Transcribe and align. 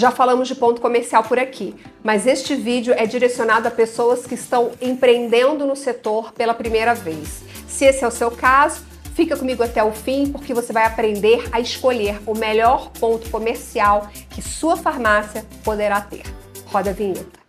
Já 0.00 0.10
falamos 0.10 0.48
de 0.48 0.54
ponto 0.54 0.80
comercial 0.80 1.22
por 1.22 1.38
aqui, 1.38 1.76
mas 2.02 2.26
este 2.26 2.54
vídeo 2.54 2.94
é 2.96 3.04
direcionado 3.04 3.68
a 3.68 3.70
pessoas 3.70 4.26
que 4.26 4.34
estão 4.34 4.70
empreendendo 4.80 5.66
no 5.66 5.76
setor 5.76 6.32
pela 6.32 6.54
primeira 6.54 6.94
vez. 6.94 7.42
Se 7.68 7.84
esse 7.84 8.02
é 8.02 8.08
o 8.08 8.10
seu 8.10 8.30
caso, 8.30 8.82
fica 9.14 9.36
comigo 9.36 9.62
até 9.62 9.84
o 9.84 9.92
fim 9.92 10.32
porque 10.32 10.54
você 10.54 10.72
vai 10.72 10.86
aprender 10.86 11.46
a 11.52 11.60
escolher 11.60 12.18
o 12.26 12.34
melhor 12.34 12.90
ponto 12.92 13.28
comercial 13.28 14.08
que 14.30 14.40
sua 14.40 14.74
farmácia 14.74 15.44
poderá 15.62 16.00
ter. 16.00 16.22
Roda 16.64 16.88
a 16.88 16.94
vinheta. 16.94 17.39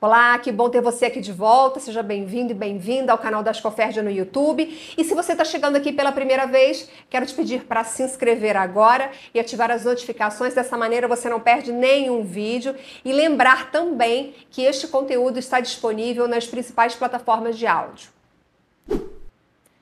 Olá, 0.00 0.38
que 0.38 0.52
bom 0.52 0.70
ter 0.70 0.80
você 0.80 1.06
aqui 1.06 1.20
de 1.20 1.32
volta. 1.32 1.80
Seja 1.80 2.04
bem-vindo 2.04 2.52
e 2.52 2.54
bem-vinda 2.54 3.10
ao 3.10 3.18
canal 3.18 3.42
da 3.42 3.50
Ascoférdia 3.50 4.00
no 4.00 4.08
YouTube. 4.08 4.62
E 4.96 5.02
se 5.02 5.12
você 5.12 5.32
está 5.32 5.44
chegando 5.44 5.74
aqui 5.74 5.92
pela 5.92 6.12
primeira 6.12 6.46
vez, 6.46 6.88
quero 7.10 7.26
te 7.26 7.34
pedir 7.34 7.64
para 7.64 7.82
se 7.82 8.04
inscrever 8.04 8.56
agora 8.56 9.10
e 9.34 9.40
ativar 9.40 9.72
as 9.72 9.84
notificações. 9.84 10.54
Dessa 10.54 10.78
maneira 10.78 11.08
você 11.08 11.28
não 11.28 11.40
perde 11.40 11.72
nenhum 11.72 12.22
vídeo. 12.22 12.76
E 13.04 13.12
lembrar 13.12 13.72
também 13.72 14.36
que 14.52 14.62
este 14.62 14.86
conteúdo 14.86 15.36
está 15.36 15.58
disponível 15.58 16.28
nas 16.28 16.46
principais 16.46 16.94
plataformas 16.94 17.58
de 17.58 17.66
áudio. 17.66 18.10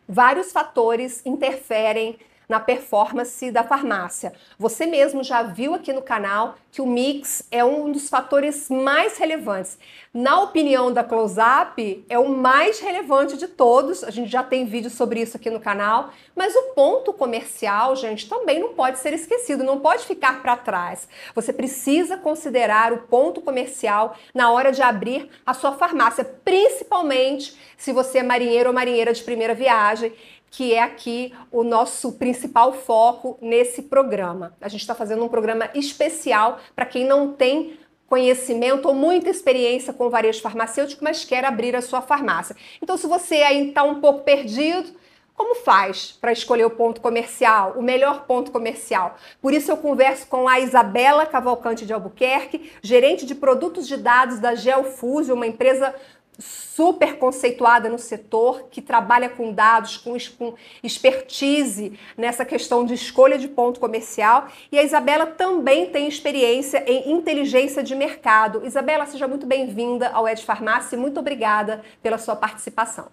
Vários 0.08 0.50
fatores 0.50 1.20
interferem 1.26 2.18
na 2.48 2.60
performance 2.60 3.50
da 3.50 3.64
farmácia. 3.64 4.32
Você 4.58 4.86
mesmo 4.86 5.24
já 5.24 5.42
viu 5.42 5.74
aqui 5.74 5.92
no 5.92 6.02
canal 6.02 6.54
que 6.70 6.80
o 6.80 6.86
mix 6.86 7.42
é 7.50 7.64
um 7.64 7.90
dos 7.90 8.08
fatores 8.08 8.68
mais 8.68 9.16
relevantes. 9.16 9.78
Na 10.12 10.40
opinião 10.40 10.92
da 10.92 11.02
Close-Up, 11.02 12.04
é 12.08 12.18
o 12.18 12.28
mais 12.28 12.80
relevante 12.80 13.36
de 13.36 13.48
todos. 13.48 14.04
A 14.04 14.10
gente 14.10 14.30
já 14.30 14.42
tem 14.42 14.66
vídeo 14.66 14.90
sobre 14.90 15.20
isso 15.20 15.36
aqui 15.36 15.50
no 15.50 15.60
canal. 15.60 16.10
Mas 16.34 16.54
o 16.54 16.74
ponto 16.74 17.12
comercial, 17.12 17.96
gente, 17.96 18.28
também 18.28 18.60
não 18.60 18.74
pode 18.74 18.98
ser 18.98 19.12
esquecido, 19.12 19.64
não 19.64 19.80
pode 19.80 20.04
ficar 20.04 20.42
para 20.42 20.56
trás. 20.56 21.08
Você 21.34 21.52
precisa 21.52 22.16
considerar 22.16 22.92
o 22.92 22.98
ponto 22.98 23.40
comercial 23.40 24.16
na 24.34 24.50
hora 24.50 24.70
de 24.70 24.82
abrir 24.82 25.30
a 25.44 25.54
sua 25.54 25.72
farmácia, 25.72 26.24
principalmente 26.24 27.56
se 27.76 27.92
você 27.92 28.18
é 28.18 28.22
marinheiro 28.22 28.68
ou 28.68 28.74
marinheira 28.74 29.12
de 29.12 29.22
primeira 29.22 29.54
viagem 29.54 30.12
que 30.50 30.72
é 30.72 30.82
aqui 30.82 31.34
o 31.50 31.62
nosso 31.62 32.12
principal 32.12 32.72
foco 32.72 33.38
nesse 33.40 33.82
programa. 33.82 34.54
A 34.60 34.68
gente 34.68 34.80
está 34.80 34.94
fazendo 34.94 35.24
um 35.24 35.28
programa 35.28 35.70
especial 35.74 36.58
para 36.74 36.86
quem 36.86 37.04
não 37.06 37.32
tem 37.32 37.78
conhecimento 38.08 38.86
ou 38.86 38.94
muita 38.94 39.30
experiência 39.30 39.92
com 39.92 40.08
varejo 40.08 40.40
farmacêutico, 40.40 41.02
mas 41.02 41.24
quer 41.24 41.44
abrir 41.44 41.74
a 41.74 41.82
sua 41.82 42.00
farmácia. 42.00 42.56
Então, 42.80 42.96
se 42.96 43.06
você 43.06 43.36
aí 43.36 43.68
está 43.68 43.82
um 43.82 44.00
pouco 44.00 44.22
perdido, 44.22 44.94
como 45.36 45.54
faz 45.54 46.12
para 46.12 46.32
escolher 46.32 46.64
o 46.64 46.70
ponto 46.70 47.00
comercial, 47.00 47.74
o 47.76 47.82
melhor 47.82 48.24
ponto 48.24 48.50
comercial? 48.50 49.16
Por 49.42 49.52
isso 49.52 49.70
eu 49.70 49.76
converso 49.76 50.26
com 50.28 50.48
a 50.48 50.58
Isabela 50.58 51.26
Cavalcante 51.26 51.84
de 51.84 51.92
Albuquerque, 51.92 52.72
gerente 52.80 53.26
de 53.26 53.34
produtos 53.34 53.86
de 53.86 53.98
dados 53.98 54.38
da 54.38 54.54
Geofuse, 54.54 55.30
uma 55.30 55.46
empresa 55.46 55.94
super 56.38 57.18
conceituada 57.18 57.88
no 57.88 57.98
setor, 57.98 58.68
que 58.70 58.82
trabalha 58.82 59.28
com 59.28 59.52
dados, 59.52 59.96
com, 59.96 60.16
com 60.38 60.54
expertise 60.82 61.98
nessa 62.16 62.44
questão 62.44 62.84
de 62.84 62.94
escolha 62.94 63.38
de 63.38 63.48
ponto 63.48 63.80
comercial. 63.80 64.46
E 64.70 64.78
a 64.78 64.82
Isabela 64.82 65.26
também 65.26 65.90
tem 65.90 66.06
experiência 66.08 66.84
em 66.86 67.12
inteligência 67.12 67.82
de 67.82 67.94
mercado. 67.94 68.64
Isabela, 68.64 69.06
seja 69.06 69.26
muito 69.26 69.46
bem-vinda 69.46 70.08
ao 70.10 70.28
Ed 70.28 70.44
Farmácia 70.44 70.96
e 70.96 70.98
muito 70.98 71.20
obrigada 71.20 71.82
pela 72.02 72.18
sua 72.18 72.36
participação. 72.36 73.06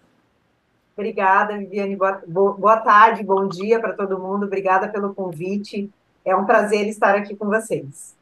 Obrigada, 0.95 1.57
Viviane. 1.57 1.95
Boa, 1.95 2.53
boa 2.53 2.77
tarde, 2.77 3.23
bom 3.23 3.47
dia 3.47 3.79
para 3.79 3.93
todo 3.93 4.19
mundo. 4.19 4.45
Obrigada 4.45 4.87
pelo 4.89 5.13
convite. 5.13 5.89
É 6.23 6.35
um 6.35 6.45
prazer 6.45 6.87
estar 6.87 7.15
aqui 7.15 7.35
com 7.35 7.47
vocês 7.47 8.15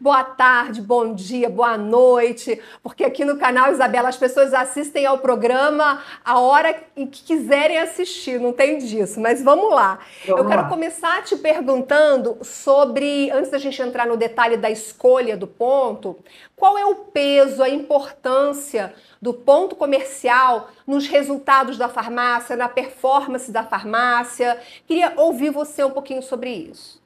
boa 0.00 0.24
tarde, 0.24 0.80
bom 0.80 1.12
dia, 1.12 1.50
boa 1.50 1.76
noite, 1.76 2.58
porque 2.82 3.04
aqui 3.04 3.22
no 3.22 3.36
canal 3.36 3.70
Isabela 3.70 4.08
as 4.08 4.16
pessoas 4.16 4.54
assistem 4.54 5.04
ao 5.04 5.18
programa 5.18 6.02
a 6.24 6.40
hora 6.40 6.74
em 6.96 7.06
que 7.06 7.22
quiserem 7.22 7.78
assistir, 7.78 8.40
não 8.40 8.52
tem 8.52 8.78
disso, 8.78 9.20
mas 9.20 9.42
vamos 9.42 9.70
lá. 9.70 9.98
Vamos 10.26 10.42
Eu 10.42 10.48
quero 10.48 10.62
lá. 10.62 10.68
começar 10.68 11.22
te 11.22 11.36
perguntando 11.36 12.38
sobre, 12.42 13.30
antes 13.30 13.50
da 13.50 13.58
gente 13.58 13.80
entrar 13.82 14.06
no 14.06 14.16
detalhe 14.16 14.56
da 14.56 14.70
escolha 14.70 15.36
do 15.36 15.46
ponto, 15.46 16.16
qual 16.56 16.78
é 16.78 16.86
o 16.86 16.94
peso, 16.94 17.62
a 17.62 17.68
importância 17.68 18.94
do 19.20 19.34
ponto 19.34 19.76
comercial 19.76 20.70
nos 20.86 21.06
resultados 21.06 21.76
da 21.76 21.88
farmácia, 21.90 22.56
na 22.56 22.68
performance 22.68 23.52
da 23.52 23.64
farmácia? 23.64 24.58
Queria 24.86 25.12
ouvir 25.16 25.50
você 25.50 25.84
um 25.84 25.90
pouquinho 25.90 26.22
sobre 26.22 26.50
isso. 26.50 26.99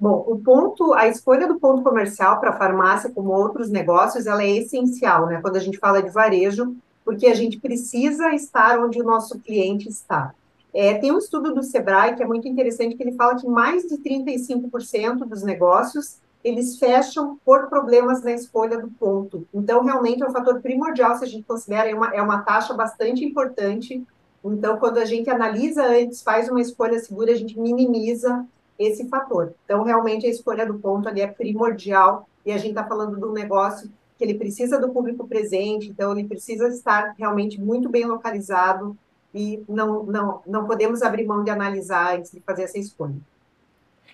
Bom, 0.00 0.24
o 0.26 0.38
ponto, 0.38 0.94
a 0.94 1.08
escolha 1.08 1.48
do 1.48 1.58
ponto 1.58 1.82
comercial 1.82 2.38
para 2.38 2.50
a 2.50 2.56
farmácia, 2.56 3.10
como 3.10 3.30
outros 3.30 3.68
negócios, 3.70 4.26
ela 4.26 4.42
é 4.42 4.50
essencial, 4.50 5.26
né? 5.26 5.40
Quando 5.40 5.56
a 5.56 5.60
gente 5.60 5.78
fala 5.78 6.02
de 6.02 6.10
varejo, 6.10 6.76
porque 7.04 7.26
a 7.26 7.34
gente 7.34 7.58
precisa 7.58 8.34
estar 8.34 8.78
onde 8.78 9.00
o 9.00 9.04
nosso 9.04 9.38
cliente 9.40 9.88
está. 9.88 10.34
É, 10.74 10.94
tem 10.94 11.10
um 11.10 11.18
estudo 11.18 11.54
do 11.54 11.62
Sebrae 11.62 12.14
que 12.14 12.22
é 12.22 12.26
muito 12.26 12.46
interessante, 12.46 12.94
que 12.94 13.02
ele 13.02 13.16
fala 13.16 13.34
que 13.34 13.48
mais 13.48 13.84
de 13.84 13.96
35% 13.98 15.24
dos 15.24 15.42
negócios 15.42 16.18
eles 16.44 16.78
fecham 16.78 17.38
por 17.44 17.68
problemas 17.68 18.22
na 18.22 18.32
escolha 18.32 18.78
do 18.78 18.88
ponto. 18.88 19.46
Então, 19.52 19.82
realmente 19.82 20.22
é 20.22 20.26
um 20.26 20.32
fator 20.32 20.60
primordial, 20.60 21.16
se 21.16 21.24
a 21.24 21.26
gente 21.26 21.44
considera, 21.44 21.88
é 21.90 21.94
uma, 21.94 22.14
é 22.14 22.22
uma 22.22 22.42
taxa 22.42 22.74
bastante 22.74 23.24
importante. 23.24 24.04
Então, 24.44 24.76
quando 24.76 24.98
a 24.98 25.04
gente 25.04 25.28
analisa 25.28 25.84
antes, 25.84 26.22
faz 26.22 26.48
uma 26.48 26.60
escolha 26.60 26.98
segura, 27.00 27.32
a 27.32 27.36
gente 27.36 27.58
minimiza 27.58 28.46
esse 28.78 29.08
fator. 29.08 29.54
Então, 29.64 29.82
realmente, 29.82 30.26
a 30.26 30.30
escolha 30.30 30.64
do 30.64 30.78
ponto 30.78 31.08
ali 31.08 31.20
é 31.20 31.26
primordial, 31.26 32.28
e 32.46 32.52
a 32.52 32.58
gente 32.58 32.70
está 32.70 32.84
falando 32.84 33.16
de 33.16 33.24
um 33.24 33.32
negócio 33.32 33.90
que 34.16 34.24
ele 34.24 34.34
precisa 34.34 34.78
do 34.80 34.90
público 34.90 35.26
presente, 35.26 35.88
então 35.88 36.12
ele 36.12 36.26
precisa 36.26 36.68
estar 36.68 37.14
realmente 37.18 37.60
muito 37.60 37.88
bem 37.88 38.04
localizado, 38.04 38.96
e 39.34 39.62
não, 39.68 40.04
não, 40.04 40.42
não 40.46 40.66
podemos 40.66 41.02
abrir 41.02 41.26
mão 41.26 41.44
de 41.44 41.50
analisar 41.50 42.16
antes 42.16 42.30
de 42.30 42.40
fazer 42.40 42.64
essa 42.64 42.78
escolha. 42.78 43.16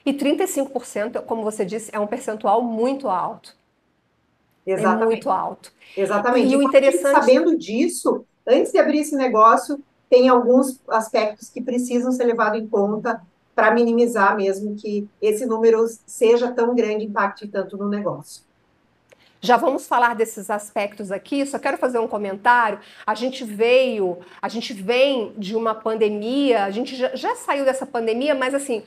E 0.05 0.13
35%, 0.13 1.23
como 1.23 1.43
você 1.43 1.65
disse, 1.65 1.91
é 1.95 1.99
um 1.99 2.07
percentual 2.07 2.63
muito 2.63 3.09
alto. 3.09 3.57
Exatamente. 4.67 5.03
É 5.03 5.07
muito 5.07 5.31
alto. 5.31 5.73
Exatamente. 5.97 6.53
E 6.53 6.57
o 6.57 6.63
interessante... 6.63 7.21
Sabendo 7.21 7.57
disso, 7.57 8.25
antes 8.47 8.73
de 8.73 8.79
abrir 8.79 9.01
esse 9.01 9.17
negócio, 9.17 9.83
tem 10.11 10.29
alguns 10.29 10.81
aspectos 10.89 11.49
que 11.49 11.63
precisam 11.63 12.13
ser 12.13 12.25
levados 12.25 12.61
em 12.61 12.67
conta 12.67 13.23
para 13.55 13.71
minimizar 13.71 14.37
mesmo 14.37 14.75
que 14.75 15.09
esse 15.23 15.47
número 15.47 15.87
seja 16.07 16.51
tão 16.51 16.75
grande, 16.75 17.05
impacte 17.05 17.47
tanto 17.47 17.77
no 17.77 17.89
negócio. 17.89 18.43
Já 19.41 19.59
vamos 19.59 19.87
falar 19.87 20.15
desses 20.15 20.49
aspectos 20.49 21.13
aqui, 21.13 21.45
só 21.45 21.59
quero 21.59 21.77
fazer 21.77 21.99
um 21.99 22.09
comentário. 22.09 22.79
A 23.07 23.15
gente 23.15 23.45
veio, 23.45 24.19
a 24.41 24.49
gente 24.49 24.73
vem 24.73 25.35
de 25.37 25.55
uma 25.55 25.75
pandemia, 25.75 26.65
a 26.65 26.71
gente 26.71 26.97
já, 26.97 27.15
já 27.15 27.37
saiu 27.37 27.65
dessa 27.65 27.85
pandemia, 27.85 28.35
mas 28.35 28.55
assim, 28.55 28.83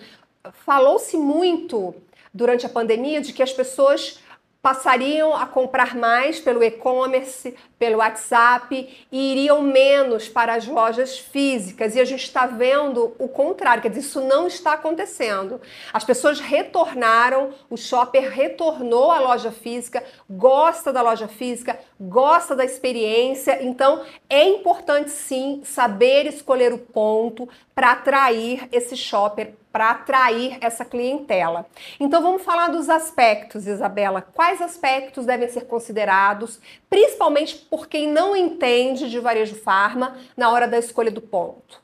falou-se 0.65 1.15
muito 1.15 1.93
durante 2.33 2.65
a 2.65 2.69
pandemia 2.69 3.21
de 3.21 3.33
que 3.33 3.43
as 3.43 3.53
pessoas 3.53 4.19
passariam 4.61 5.35
a 5.35 5.45
comprar 5.45 5.95
mais 5.95 6.39
pelo 6.39 6.63
e-commerce, 6.63 7.55
pelo 7.79 7.97
WhatsApp 7.97 9.07
e 9.11 9.31
iriam 9.31 9.61
menos 9.61 10.27
para 10.27 10.55
as 10.55 10.67
lojas 10.67 11.17
físicas. 11.17 11.95
E 11.95 11.99
a 11.99 12.05
gente 12.05 12.23
está 12.23 12.45
vendo 12.45 13.15
o 13.17 13.27
contrário, 13.27 13.81
quer 13.81 13.89
dizer, 13.89 14.01
isso 14.01 14.21
não 14.21 14.47
está 14.47 14.73
acontecendo. 14.73 15.61
As 15.93 16.03
pessoas 16.03 16.39
retornaram, 16.39 17.51
o 17.69 17.77
shopper 17.77 18.29
retornou 18.29 19.11
à 19.11 19.19
loja 19.19 19.51
física, 19.51 20.03
gosta 20.29 20.91
da 20.91 21.01
loja 21.01 21.27
física, 21.27 21.79
gosta 21.99 22.55
da 22.55 22.65
experiência. 22.65 23.63
Então, 23.63 24.03
é 24.29 24.43
importante 24.43 25.11
sim 25.11 25.61
saber 25.63 26.25
escolher 26.25 26.73
o 26.73 26.79
ponto 26.79 27.47
para 27.73 27.91
atrair 27.91 28.67
esse 28.71 28.97
shopper 28.97 29.53
para 29.77 29.91
atrair 29.91 30.57
essa 30.59 30.83
clientela. 30.83 31.67
Então 31.99 32.19
vamos 32.19 32.41
falar 32.41 32.69
dos 32.69 32.89
aspectos, 32.89 33.67
Isabela. 33.67 34.23
Quais 34.23 34.59
aspectos 34.59 35.23
devem 35.23 35.47
ser 35.49 35.67
considerados, 35.67 36.59
principalmente 36.89 37.55
por 37.69 37.85
quem 37.85 38.11
não 38.11 38.35
entende 38.35 39.07
de 39.07 39.19
varejo 39.19 39.53
farma 39.53 40.15
na 40.35 40.49
hora 40.49 40.67
da 40.67 40.79
escolha 40.79 41.11
do 41.11 41.21
ponto? 41.21 41.79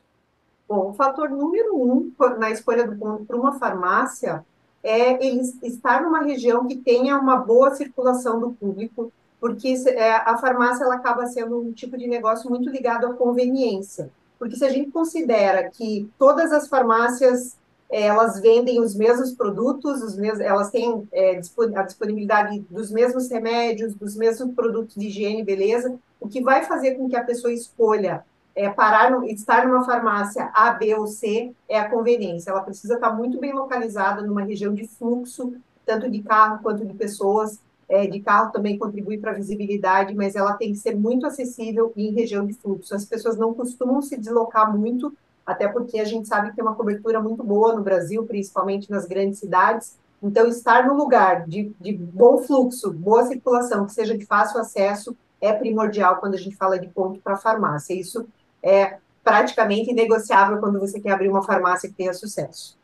Bom, 0.68 0.90
o 0.90 0.94
fator 0.94 1.30
número 1.30 1.76
um 1.76 2.12
na 2.36 2.50
escolha 2.50 2.84
do 2.84 2.96
ponto 2.96 3.24
para 3.26 3.36
uma 3.36 3.60
farmácia 3.60 4.44
é 4.82 5.24
ele 5.24 5.42
estar 5.62 6.02
numa 6.02 6.22
região 6.22 6.66
que 6.66 6.74
tenha 6.74 7.16
uma 7.16 7.36
boa 7.36 7.76
circulação 7.76 8.40
do 8.40 8.50
público, 8.50 9.12
porque 9.38 9.72
é, 9.86 10.16
a 10.16 10.36
farmácia 10.36 10.82
ela 10.82 10.96
acaba 10.96 11.28
sendo 11.28 11.60
um 11.60 11.72
tipo 11.72 11.96
de 11.96 12.08
negócio 12.08 12.50
muito 12.50 12.68
ligado 12.68 13.06
à 13.06 13.14
conveniência. 13.14 14.10
Porque 14.36 14.56
se 14.56 14.64
a 14.64 14.70
gente 14.70 14.90
considera 14.90 15.70
que 15.70 16.10
todas 16.18 16.50
as 16.50 16.66
farmácias 16.66 17.56
elas 18.02 18.40
vendem 18.40 18.80
os 18.80 18.94
mesmos 18.94 19.32
produtos, 19.32 20.02
os 20.02 20.16
mesmos, 20.16 20.40
elas 20.40 20.70
têm 20.70 21.06
é, 21.12 21.36
a 21.76 21.82
disponibilidade 21.82 22.58
dos 22.68 22.90
mesmos 22.90 23.30
remédios, 23.30 23.94
dos 23.94 24.16
mesmos 24.16 24.52
produtos 24.52 24.96
de 24.96 25.06
higiene 25.06 25.42
e 25.42 25.44
beleza, 25.44 25.96
o 26.18 26.28
que 26.28 26.42
vai 26.42 26.64
fazer 26.64 26.96
com 26.96 27.08
que 27.08 27.14
a 27.14 27.22
pessoa 27.22 27.52
escolha 27.52 28.24
é, 28.54 28.68
parar, 28.68 29.10
no, 29.10 29.24
estar 29.24 29.66
numa 29.66 29.84
farmácia 29.84 30.50
A, 30.54 30.72
B 30.72 30.94
ou 30.94 31.06
C 31.06 31.52
é 31.68 31.78
a 31.78 31.88
conveniência. 31.88 32.50
Ela 32.50 32.62
precisa 32.62 32.94
estar 32.94 33.12
muito 33.12 33.38
bem 33.38 33.52
localizada 33.52 34.22
numa 34.22 34.42
região 34.42 34.74
de 34.74 34.88
fluxo, 34.88 35.54
tanto 35.86 36.10
de 36.10 36.22
carro 36.22 36.60
quanto 36.62 36.84
de 36.84 36.94
pessoas. 36.94 37.60
É, 37.86 38.06
de 38.06 38.18
carro 38.18 38.50
também 38.50 38.78
contribui 38.78 39.18
para 39.18 39.32
a 39.32 39.34
visibilidade, 39.34 40.14
mas 40.14 40.34
ela 40.34 40.54
tem 40.54 40.72
que 40.72 40.78
ser 40.78 40.96
muito 40.96 41.26
acessível 41.26 41.92
em 41.94 42.12
região 42.12 42.46
de 42.46 42.54
fluxo. 42.54 42.94
As 42.94 43.04
pessoas 43.04 43.36
não 43.36 43.52
costumam 43.52 44.00
se 44.00 44.16
deslocar 44.16 44.74
muito, 44.74 45.14
até 45.46 45.68
porque 45.68 45.98
a 45.98 46.04
gente 46.04 46.26
sabe 46.26 46.50
que 46.50 46.56
tem 46.56 46.64
uma 46.64 46.74
cobertura 46.74 47.20
muito 47.20 47.42
boa 47.44 47.74
no 47.74 47.82
Brasil, 47.82 48.24
principalmente 48.24 48.90
nas 48.90 49.06
grandes 49.06 49.38
cidades. 49.38 49.96
Então, 50.22 50.48
estar 50.48 50.86
no 50.86 50.94
lugar 50.94 51.46
de, 51.46 51.74
de 51.78 51.92
bom 51.92 52.38
fluxo, 52.38 52.90
boa 52.92 53.26
circulação, 53.26 53.84
que 53.84 53.92
seja 53.92 54.16
de 54.16 54.24
fácil 54.24 54.58
acesso, 54.58 55.16
é 55.40 55.52
primordial 55.52 56.16
quando 56.16 56.34
a 56.34 56.38
gente 56.38 56.56
fala 56.56 56.78
de 56.78 56.88
ponto 56.88 57.20
para 57.20 57.36
farmácia. 57.36 57.92
Isso 57.92 58.26
é 58.62 58.96
praticamente 59.22 59.90
inegociável 59.90 60.58
quando 60.58 60.80
você 60.80 60.98
quer 60.98 61.10
abrir 61.10 61.28
uma 61.28 61.42
farmácia 61.42 61.88
que 61.88 61.94
tenha 61.94 62.14
sucesso. 62.14 62.78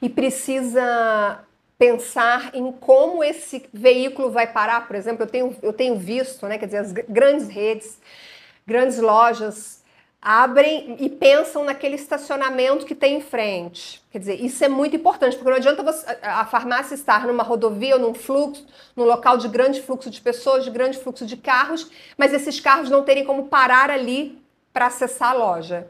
E 0.00 0.08
precisa 0.08 1.40
pensar 1.76 2.54
em 2.54 2.70
como 2.72 3.22
esse 3.22 3.68
veículo 3.72 4.30
vai 4.30 4.46
parar, 4.46 4.86
por 4.86 4.94
exemplo, 4.94 5.24
eu 5.24 5.26
tenho, 5.26 5.56
eu 5.60 5.72
tenho 5.72 5.98
visto, 5.98 6.46
né, 6.46 6.56
quer 6.56 6.66
dizer, 6.66 6.78
as 6.78 6.92
grandes 6.92 7.48
redes, 7.48 7.98
grandes 8.64 8.98
lojas 8.98 9.81
abrem 10.22 10.96
e 11.00 11.10
pensam 11.10 11.64
naquele 11.64 11.96
estacionamento 11.96 12.86
que 12.86 12.94
tem 12.94 13.16
em 13.16 13.20
frente. 13.20 14.00
Quer 14.12 14.20
dizer, 14.20 14.34
isso 14.40 14.64
é 14.64 14.68
muito 14.68 14.94
importante, 14.94 15.34
porque 15.34 15.50
não 15.50 15.56
adianta 15.56 15.82
você, 15.82 16.06
a 16.22 16.46
farmácia 16.46 16.94
estar 16.94 17.26
numa 17.26 17.42
rodovia 17.42 17.96
ou 17.96 18.00
num 18.00 18.14
fluxo, 18.14 18.64
num 18.94 19.04
local 19.04 19.36
de 19.36 19.48
grande 19.48 19.82
fluxo 19.82 20.08
de 20.08 20.20
pessoas, 20.20 20.62
de 20.62 20.70
grande 20.70 20.96
fluxo 20.98 21.26
de 21.26 21.36
carros, 21.36 21.90
mas 22.16 22.32
esses 22.32 22.60
carros 22.60 22.88
não 22.88 23.02
terem 23.02 23.24
como 23.24 23.48
parar 23.48 23.90
ali 23.90 24.40
para 24.72 24.86
acessar 24.86 25.30
a 25.30 25.34
loja. 25.34 25.88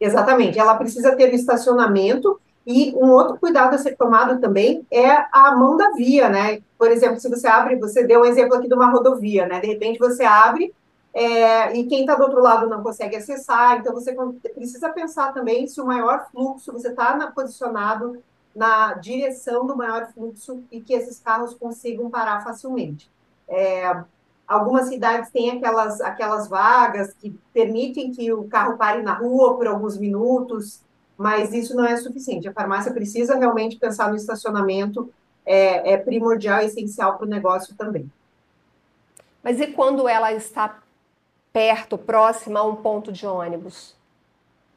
Exatamente, 0.00 0.58
ela 0.58 0.76
precisa 0.76 1.14
ter 1.14 1.30
o 1.30 1.34
estacionamento 1.34 2.40
e 2.66 2.94
um 2.96 3.10
outro 3.10 3.36
cuidado 3.38 3.74
a 3.74 3.78
ser 3.78 3.96
tomado 3.96 4.40
também 4.40 4.86
é 4.90 5.10
a 5.30 5.54
mão 5.54 5.76
da 5.76 5.90
via, 5.90 6.30
né? 6.30 6.60
Por 6.78 6.90
exemplo, 6.90 7.20
se 7.20 7.28
você 7.28 7.46
abre, 7.46 7.76
você 7.76 8.02
deu 8.02 8.22
um 8.22 8.24
exemplo 8.24 8.56
aqui 8.56 8.66
de 8.66 8.74
uma 8.74 8.90
rodovia, 8.90 9.46
né? 9.46 9.60
De 9.60 9.66
repente 9.66 9.98
você 9.98 10.24
abre 10.24 10.72
é, 11.14 11.76
e 11.76 11.86
quem 11.86 12.00
está 12.00 12.16
do 12.16 12.24
outro 12.24 12.42
lado 12.42 12.68
não 12.68 12.82
consegue 12.82 13.16
acessar, 13.16 13.78
então 13.78 13.94
você 13.94 14.12
precisa 14.54 14.88
pensar 14.90 15.32
também 15.32 15.66
se 15.66 15.80
o 15.80 15.86
maior 15.86 16.28
fluxo, 16.30 16.72
você 16.72 16.88
está 16.88 17.30
posicionado 17.32 18.22
na 18.54 18.94
direção 18.94 19.66
do 19.66 19.76
maior 19.76 20.12
fluxo 20.12 20.62
e 20.70 20.80
que 20.80 20.92
esses 20.92 21.20
carros 21.20 21.54
consigam 21.54 22.10
parar 22.10 22.42
facilmente. 22.42 23.10
É, 23.48 24.04
Algumas 24.46 24.88
cidades 24.88 25.30
têm 25.30 25.50
aquelas, 25.50 26.00
aquelas 26.02 26.48
vagas 26.48 27.14
que 27.14 27.30
permitem 27.52 28.12
que 28.12 28.30
o 28.32 28.44
carro 28.44 28.76
pare 28.76 29.02
na 29.02 29.14
rua 29.14 29.56
por 29.56 29.66
alguns 29.66 29.96
minutos, 29.96 30.82
mas 31.16 31.52
isso 31.54 31.74
não 31.74 31.84
é 31.84 31.96
suficiente. 31.96 32.46
A 32.46 32.52
farmácia 32.52 32.92
precisa 32.92 33.36
realmente 33.36 33.78
pensar 33.78 34.10
no 34.10 34.16
estacionamento, 34.16 35.10
é, 35.46 35.94
é 35.94 35.96
primordial 35.96 36.60
essencial 36.60 37.16
para 37.16 37.26
o 37.26 37.28
negócio 37.28 37.74
também. 37.74 38.10
Mas 39.42 39.60
e 39.60 39.68
quando 39.68 40.06
ela 40.06 40.32
está 40.32 40.78
perto, 41.54 41.96
próxima 41.96 42.60
a 42.60 42.64
um 42.64 42.76
ponto 42.76 43.10
de 43.10 43.26
ônibus? 43.26 43.96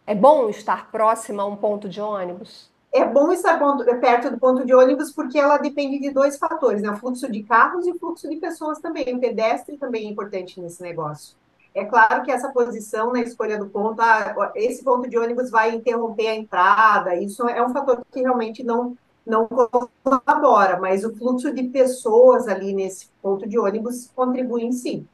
É 0.05 0.15
bom 0.15 0.47
estar 0.47 0.89
próxima 0.89 1.43
a 1.43 1.45
um 1.45 1.57
ponto 1.57 1.89
de 1.89 1.99
ônibus? 1.99 2.71
é 2.93 3.05
bom 3.05 3.31
estar 3.31 3.59
perto 3.99 4.31
do 4.31 4.39
ponto 4.39 4.65
de 4.65 4.73
ônibus 4.73 5.11
porque 5.11 5.37
ela 5.37 5.57
depende 5.57 5.99
de 5.99 6.09
dois 6.09 6.37
fatores, 6.37 6.81
né? 6.81 6.89
O 6.89 6.97
fluxo 6.97 7.31
de 7.31 7.43
carros 7.43 7.85
e 7.85 7.91
o 7.91 7.99
fluxo 7.99 8.29
de 8.29 8.37
pessoas 8.37 8.79
também. 8.79 9.15
O 9.15 9.19
pedestre 9.19 9.77
também 9.77 10.07
é 10.07 10.09
importante 10.09 10.59
nesse 10.59 10.81
negócio. 10.81 11.35
É 11.75 11.85
claro 11.85 12.23
que 12.23 12.31
essa 12.31 12.49
posição 12.49 13.13
na 13.13 13.21
escolha 13.21 13.59
do 13.59 13.67
ponto, 13.67 14.01
ah, 14.01 14.51
esse 14.55 14.83
ponto 14.83 15.07
de 15.07 15.17
ônibus 15.17 15.51
vai 15.51 15.75
interromper 15.75 16.27
a 16.27 16.35
entrada, 16.35 17.15
isso 17.15 17.47
é 17.47 17.63
um 17.63 17.71
fator 17.71 18.03
que 18.11 18.21
realmente 18.21 18.63
não, 18.63 18.97
não 19.23 19.47
colabora, 20.03 20.79
mas 20.79 21.03
o 21.03 21.15
fluxo 21.15 21.53
de 21.53 21.63
pessoas 21.65 22.47
ali 22.47 22.73
nesse 22.73 23.09
ponto 23.21 23.47
de 23.47 23.59
ônibus 23.59 24.09
contribui 24.15 24.63
em 24.63 24.71
si. 24.71 25.07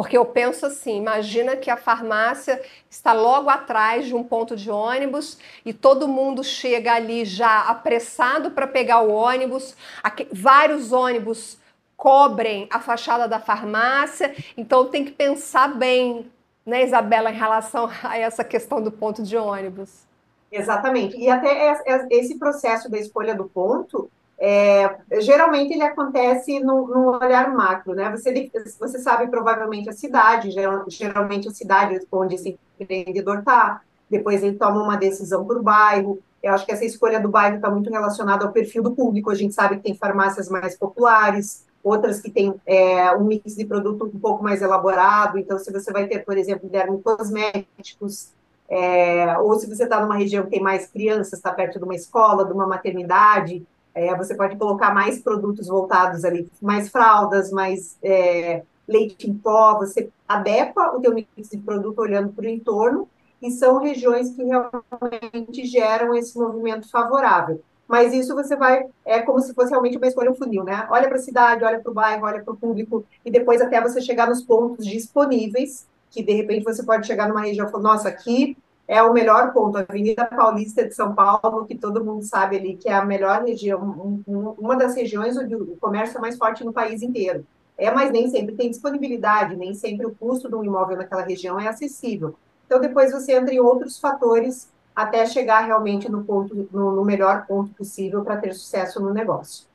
Porque 0.00 0.16
eu 0.16 0.24
penso 0.24 0.64
assim: 0.64 0.96
imagina 0.96 1.56
que 1.56 1.68
a 1.68 1.76
farmácia 1.76 2.58
está 2.88 3.12
logo 3.12 3.50
atrás 3.50 4.06
de 4.06 4.14
um 4.14 4.24
ponto 4.24 4.56
de 4.56 4.70
ônibus 4.70 5.36
e 5.62 5.74
todo 5.74 6.08
mundo 6.08 6.42
chega 6.42 6.94
ali 6.94 7.22
já 7.26 7.68
apressado 7.68 8.50
para 8.52 8.66
pegar 8.66 9.02
o 9.02 9.12
ônibus, 9.12 9.76
aqui, 10.02 10.26
vários 10.32 10.90
ônibus 10.90 11.58
cobrem 11.98 12.66
a 12.72 12.80
fachada 12.80 13.28
da 13.28 13.38
farmácia, 13.38 14.34
então 14.56 14.86
tem 14.86 15.04
que 15.04 15.10
pensar 15.10 15.68
bem, 15.68 16.32
né, 16.64 16.82
Isabela, 16.82 17.30
em 17.30 17.36
relação 17.36 17.90
a 18.02 18.16
essa 18.16 18.42
questão 18.42 18.80
do 18.80 18.90
ponto 18.90 19.22
de 19.22 19.36
ônibus. 19.36 20.06
Exatamente. 20.50 21.14
E 21.18 21.28
até 21.28 21.76
esse 22.10 22.38
processo 22.38 22.90
da 22.90 22.98
escolha 22.98 23.34
do 23.34 23.44
ponto 23.44 24.10
é, 24.42 24.96
geralmente 25.20 25.74
ele 25.74 25.82
acontece 25.82 26.60
no, 26.60 26.86
no, 26.88 27.18
olhar 27.18 27.52
macro, 27.52 27.94
né? 27.94 28.10
Você, 28.10 28.50
você 28.78 28.98
sabe 28.98 29.28
provavelmente 29.28 29.90
a 29.90 29.92
cidade, 29.92 30.50
geralmente 30.50 31.46
a 31.46 31.50
cidade 31.50 32.00
onde 32.10 32.36
esse 32.36 32.58
empreendedor 32.78 33.40
está, 33.40 33.82
depois 34.08 34.42
ele 34.42 34.56
toma 34.56 34.82
uma 34.82 34.96
decisão 34.96 35.44
por 35.44 35.62
bairro. 35.62 36.18
Eu 36.42 36.54
acho 36.54 36.64
que 36.64 36.72
essa 36.72 36.86
escolha 36.86 37.20
do 37.20 37.28
bairro 37.28 37.56
está 37.56 37.70
muito 37.70 37.90
relacionada 37.90 38.46
ao 38.46 38.50
perfil 38.50 38.82
do 38.82 38.92
público. 38.92 39.30
A 39.30 39.34
gente 39.34 39.52
sabe 39.52 39.76
que 39.76 39.82
tem 39.82 39.94
farmácias 39.94 40.48
mais 40.48 40.74
populares, 40.74 41.66
outras 41.84 42.18
que 42.18 42.30
têm 42.30 42.54
é, 42.64 43.14
um 43.14 43.24
mix 43.24 43.54
de 43.54 43.66
produto 43.66 44.06
um 44.06 44.18
pouco 44.18 44.42
mais 44.42 44.62
elaborado. 44.62 45.36
Então, 45.36 45.58
se 45.58 45.70
você 45.70 45.92
vai 45.92 46.06
ter, 46.06 46.24
por 46.24 46.38
exemplo, 46.38 46.66
dermocosméticos, 46.66 48.32
é, 48.70 49.36
ou 49.36 49.58
se 49.58 49.68
você 49.68 49.84
está 49.84 50.00
numa 50.00 50.16
região 50.16 50.44
que 50.44 50.50
tem 50.50 50.62
mais 50.62 50.86
crianças, 50.86 51.34
está 51.34 51.52
perto 51.52 51.78
de 51.78 51.84
uma 51.84 51.94
escola, 51.94 52.46
de 52.46 52.52
uma 52.54 52.66
maternidade, 52.66 53.66
é, 53.94 54.16
você 54.16 54.34
pode 54.34 54.56
colocar 54.56 54.94
mais 54.94 55.20
produtos 55.20 55.66
voltados 55.66 56.24
ali, 56.24 56.50
mais 56.60 56.88
fraldas, 56.88 57.50
mais 57.50 57.98
é, 58.02 58.62
leite 58.86 59.28
em 59.28 59.34
pó, 59.34 59.78
você 59.78 60.10
adequa 60.28 60.96
o 60.96 61.00
teu 61.00 61.14
mix 61.14 61.28
de 61.50 61.58
produto 61.58 61.98
olhando 61.98 62.32
para 62.32 62.44
o 62.44 62.48
entorno, 62.48 63.08
e 63.42 63.50
são 63.50 63.78
regiões 63.78 64.30
que 64.30 64.42
realmente 64.42 65.64
geram 65.64 66.14
esse 66.14 66.38
movimento 66.38 66.90
favorável. 66.90 67.62
Mas 67.88 68.12
isso 68.12 68.34
você 68.34 68.54
vai, 68.54 68.86
é 69.04 69.20
como 69.20 69.40
se 69.40 69.54
fosse 69.54 69.70
realmente 69.70 69.96
uma 69.96 70.06
escolha 70.06 70.30
um 70.30 70.34
funil, 70.34 70.62
né? 70.62 70.86
Olha 70.90 71.08
para 71.08 71.16
a 71.16 71.20
cidade, 71.20 71.64
olha 71.64 71.80
para 71.80 71.90
o 71.90 71.94
bairro, 71.94 72.24
olha 72.24 72.42
para 72.42 72.54
o 72.54 72.56
público, 72.56 73.04
e 73.24 73.30
depois 73.30 73.60
até 73.60 73.80
você 73.80 74.00
chegar 74.00 74.28
nos 74.28 74.42
pontos 74.42 74.86
disponíveis, 74.86 75.88
que 76.10 76.22
de 76.22 76.32
repente 76.32 76.64
você 76.64 76.84
pode 76.84 77.06
chegar 77.06 77.28
numa 77.28 77.40
região 77.40 77.66
e 77.66 77.70
falar, 77.70 77.82
nossa, 77.82 78.08
aqui 78.08 78.56
é 78.90 79.00
o 79.00 79.12
melhor 79.12 79.52
ponto, 79.52 79.78
a 79.78 79.82
Avenida 79.82 80.24
Paulista 80.24 80.84
de 80.84 80.92
São 80.92 81.14
Paulo, 81.14 81.64
que 81.64 81.76
todo 81.76 82.04
mundo 82.04 82.24
sabe 82.24 82.56
ali 82.56 82.76
que 82.76 82.88
é 82.88 82.92
a 82.92 83.04
melhor 83.04 83.44
região, 83.44 84.20
uma 84.26 84.74
das 84.74 84.96
regiões 84.96 85.36
onde 85.36 85.54
o 85.54 85.76
comércio 85.76 86.18
é 86.18 86.20
mais 86.20 86.36
forte 86.36 86.64
no 86.64 86.72
país 86.72 87.00
inteiro. 87.00 87.46
É, 87.78 87.88
mas 87.92 88.10
nem 88.10 88.28
sempre 88.28 88.56
tem 88.56 88.68
disponibilidade, 88.68 89.54
nem 89.54 89.74
sempre 89.74 90.06
o 90.06 90.14
custo 90.16 90.48
de 90.48 90.56
um 90.56 90.64
imóvel 90.64 90.96
naquela 90.96 91.22
região 91.22 91.58
é 91.60 91.68
acessível. 91.68 92.34
Então, 92.66 92.80
depois 92.80 93.12
você 93.12 93.32
entra 93.32 93.54
em 93.54 93.60
outros 93.60 93.96
fatores 93.96 94.68
até 94.94 95.24
chegar 95.24 95.60
realmente 95.60 96.10
no 96.10 96.24
ponto, 96.24 96.68
no, 96.72 96.90
no 96.90 97.04
melhor 97.04 97.46
ponto 97.46 97.72
possível 97.74 98.24
para 98.24 98.38
ter 98.38 98.52
sucesso 98.54 98.98
no 98.98 99.14
negócio. 99.14 99.66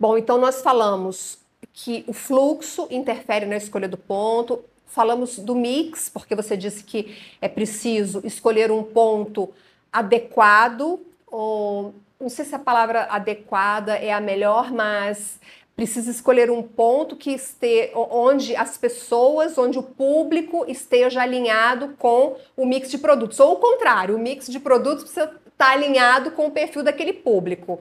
Bom, 0.00 0.18
então 0.18 0.36
nós 0.36 0.60
falamos 0.60 1.38
que 1.72 2.04
o 2.08 2.12
fluxo 2.12 2.88
interfere 2.90 3.46
na 3.46 3.56
escolha 3.56 3.88
do 3.88 3.96
ponto, 3.96 4.58
Falamos 4.92 5.38
do 5.38 5.54
mix, 5.54 6.10
porque 6.10 6.34
você 6.34 6.54
disse 6.54 6.84
que 6.84 7.16
é 7.40 7.48
preciso 7.48 8.20
escolher 8.24 8.70
um 8.70 8.82
ponto 8.82 9.48
adequado, 9.90 11.00
ou 11.26 11.94
não 12.20 12.28
sei 12.28 12.44
se 12.44 12.54
a 12.54 12.58
palavra 12.58 13.04
adequada 13.04 13.96
é 13.96 14.12
a 14.12 14.20
melhor, 14.20 14.70
mas 14.70 15.40
precisa 15.74 16.10
escolher 16.10 16.50
um 16.50 16.62
ponto 16.62 17.16
que 17.16 17.30
esteja 17.30 17.90
onde 17.96 18.54
as 18.54 18.76
pessoas, 18.76 19.56
onde 19.56 19.78
o 19.78 19.82
público 19.82 20.66
esteja 20.68 21.22
alinhado 21.22 21.94
com 21.98 22.36
o 22.54 22.66
mix 22.66 22.90
de 22.90 22.98
produtos. 22.98 23.40
Ou 23.40 23.54
o 23.54 23.56
contrário, 23.56 24.14
o 24.14 24.18
mix 24.18 24.46
de 24.46 24.60
produtos 24.60 25.04
precisa 25.04 25.34
estar 25.50 25.70
alinhado 25.70 26.32
com 26.32 26.48
o 26.48 26.50
perfil 26.50 26.82
daquele 26.82 27.14
público. 27.14 27.80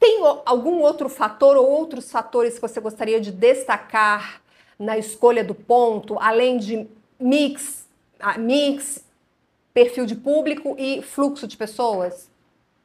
Tem 0.00 0.18
algum 0.44 0.80
outro 0.80 1.08
fator 1.08 1.56
ou 1.56 1.64
outros 1.64 2.10
fatores 2.10 2.56
que 2.56 2.60
você 2.60 2.80
gostaria 2.80 3.20
de 3.20 3.30
destacar 3.30 4.42
na 4.78 4.98
escolha 4.98 5.44
do 5.44 5.54
ponto, 5.54 6.18
além 6.18 6.58
de 6.58 6.88
mix, 7.18 7.86
mix, 8.38 9.04
perfil 9.72 10.06
de 10.06 10.14
público 10.14 10.74
e 10.78 11.02
fluxo 11.02 11.46
de 11.46 11.56
pessoas? 11.56 12.30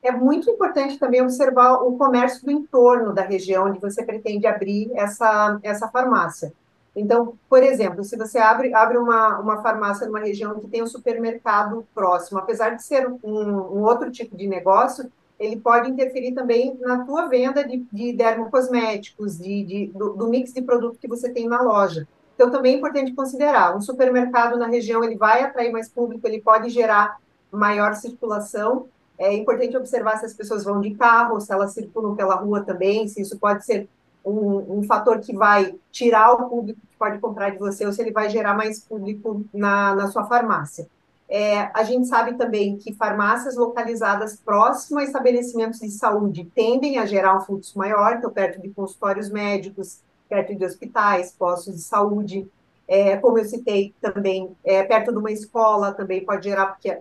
É 0.01 0.12
muito 0.12 0.50
importante 0.50 0.98
também 0.98 1.22
observar 1.22 1.74
o 1.74 1.98
comércio 1.98 2.46
do 2.46 2.51
entorno 2.51 3.13
da 3.13 3.22
região 3.22 3.67
onde 3.67 3.79
você 3.79 4.03
pretende 4.03 4.48
abrir 4.48 4.89
essa, 4.96 5.60
essa 5.62 5.89
farmácia. 5.89 6.53
Então, 6.96 7.34
por 7.50 7.62
exemplo, 7.62 8.03
se 8.03 8.17
você 8.17 8.39
abre, 8.39 8.74
abre 8.74 8.98
uma, 8.98 9.38
uma 9.39 9.62
farmácia 9.62 10.08
numa 10.08 10.19
região 10.19 10.60
que 10.60 10.67
tem 10.67 10.81
um 10.81 10.88
supermercado 10.88 11.86
próximo, 11.93 12.39
apesar 12.39 12.72
de 12.72 12.84
ser 12.84 13.08
um, 13.08 13.19
um 13.24 13.84
outro 13.84 14.10
tipo 14.10 14.36
de 14.36 14.48
negócio, 14.48 15.12
ele 15.39 15.58
pode 15.58 15.89
interferir 15.89 16.34
também 16.34 16.77
na 16.81 17.05
tua 17.05 17.27
venda 17.27 17.63
de, 17.63 17.86
de 17.91 18.13
dermocosméticos, 18.13 19.38
de, 19.38 19.63
de 19.63 19.88
do, 19.88 20.13
do, 20.13 20.27
mix 20.27 20.53
de 20.53 20.62
produto 20.62 21.00
que 21.00 21.08
você 21.08 21.29
tem 21.29 21.48
na 21.48 21.62
loja. 21.62 22.08
Então, 22.36 22.51
também 22.51 22.75
é 22.75 22.77
importante 22.77 23.13
considerar, 23.13 23.75
um 23.75 23.81
supermercado 23.81 24.58
na 24.58 24.67
região, 24.67 25.03
ele 25.03 25.15
vai 25.15 25.43
atrair 25.43 25.72
mais 25.72 25.89
público, 25.89 26.27
ele 26.27 26.41
pode 26.41 26.69
gerar 26.69 27.17
maior 27.51 27.96
circulação, 27.96 28.88
é 29.17 29.34
importante 29.34 29.75
observar 29.75 30.17
se 30.17 30.25
as 30.25 30.34
pessoas 30.34 30.63
vão 30.63 30.79
de 30.79 30.96
carro, 30.96 31.39
se 31.41 31.51
elas 31.51 31.74
circulam 31.74 32.15
pela 32.15 32.36
rua 32.36 32.63
também, 32.63 33.08
se 33.08 33.22
isso 33.22 33.38
pode 33.38 33.65
ser 33.65 33.89
um, 34.24 34.79
um, 34.79 34.84
fator 34.84 35.19
que 35.19 35.36
vai 35.36 35.75
tirar 35.91 36.31
o 36.34 36.50
público 36.50 36.79
que 36.89 36.98
pode 36.98 37.19
comprar 37.19 37.50
de 37.50 37.58
você, 37.58 37.86
ou 37.86 37.91
se 37.91 38.01
ele 38.01 38.12
vai 38.12 38.29
gerar 38.29 38.53
mais 38.53 38.79
público 38.79 39.43
na, 39.53 39.96
na 39.96 40.08
sua 40.08 40.25
farmácia. 40.25 40.88
É, 41.29 41.69
a 41.75 41.83
gente 41.83 42.07
sabe 42.07 42.33
também 42.33 42.75
que 42.75 42.91
farmácias 42.95 43.55
localizadas 43.55 44.36
próximas 44.36 45.03
a 45.03 45.07
estabelecimentos 45.07 45.79
de 45.79 45.91
saúde 45.91 46.50
tendem 46.55 46.98
a 46.98 47.05
gerar 47.05 47.38
um 47.38 47.41
fluxo 47.41 47.77
maior, 47.77 48.15
então 48.15 48.31
perto 48.31 48.59
de 48.59 48.69
consultórios 48.69 49.29
médicos, 49.29 50.00
perto 50.27 50.55
de 50.55 50.65
hospitais, 50.65 51.31
postos 51.31 51.75
de 51.75 51.81
saúde, 51.81 52.50
é, 52.88 53.15
como 53.17 53.38
eu 53.38 53.45
citei 53.45 53.93
também, 54.01 54.50
é, 54.63 54.81
perto 54.81 55.12
de 55.12 55.19
uma 55.19 55.31
escola 55.31 55.93
também 55.93 56.25
pode 56.25 56.50
gerar, 56.50 56.65
porque 56.65 56.98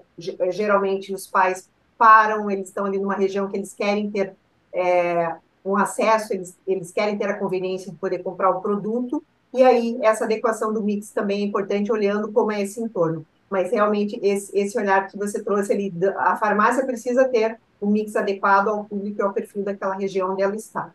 geralmente 0.50 1.14
os 1.14 1.26
pais 1.26 1.66
param, 1.97 2.50
eles 2.50 2.68
estão 2.68 2.85
ali 2.85 2.99
numa 2.99 3.14
região 3.14 3.49
que 3.49 3.56
eles 3.56 3.73
querem 3.73 4.11
ter 4.11 4.35
é, 4.75 5.35
um 5.64 5.75
acesso, 5.75 6.35
eles, 6.35 6.54
eles 6.66 6.92
querem 6.92 7.16
ter 7.16 7.30
a 7.30 7.38
conveniência 7.38 7.90
de 7.90 7.97
poder 7.97 8.18
comprar 8.18 8.50
o 8.50 8.61
produto, 8.61 9.25
e 9.54 9.62
aí 9.62 9.99
essa 10.02 10.25
adequação 10.25 10.70
do 10.70 10.82
mix 10.82 11.11
também 11.11 11.40
é 11.40 11.47
importante, 11.47 11.90
olhando 11.90 12.30
como 12.30 12.52
é 12.52 12.61
esse 12.61 12.78
entorno. 12.78 13.25
Mas 13.49 13.71
realmente 13.71 14.19
esse, 14.23 14.57
esse 14.57 14.78
olhar 14.78 15.09
que 15.09 15.17
você 15.17 15.43
trouxe 15.43 15.73
ali, 15.73 15.93
a 16.17 16.37
farmácia 16.37 16.85
precisa 16.85 17.26
ter 17.28 17.59
um 17.81 17.88
mix 17.88 18.14
adequado 18.17 18.69
ao 18.69 18.85
público 18.85 19.21
e 19.21 19.23
ao 19.23 19.33
perfil 19.33 19.62
daquela 19.62 19.95
região 19.95 20.33
onde 20.33 20.43
ela 20.43 20.57
está. 20.57 20.93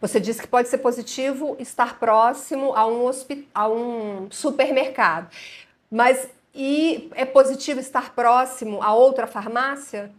Você 0.00 0.18
disse 0.18 0.40
que 0.40 0.48
pode 0.48 0.68
ser 0.68 0.78
positivo 0.78 1.56
estar 1.58 1.98
próximo 1.98 2.74
a 2.74 2.86
um, 2.86 3.10
a 3.54 3.68
um 3.68 4.30
supermercado, 4.30 5.28
mas 5.90 6.28
e 6.54 7.10
é 7.14 7.24
positivo 7.24 7.78
estar 7.80 8.14
próximo 8.14 8.82
a 8.82 8.94
outra 8.94 9.26
farmácia? 9.26 10.10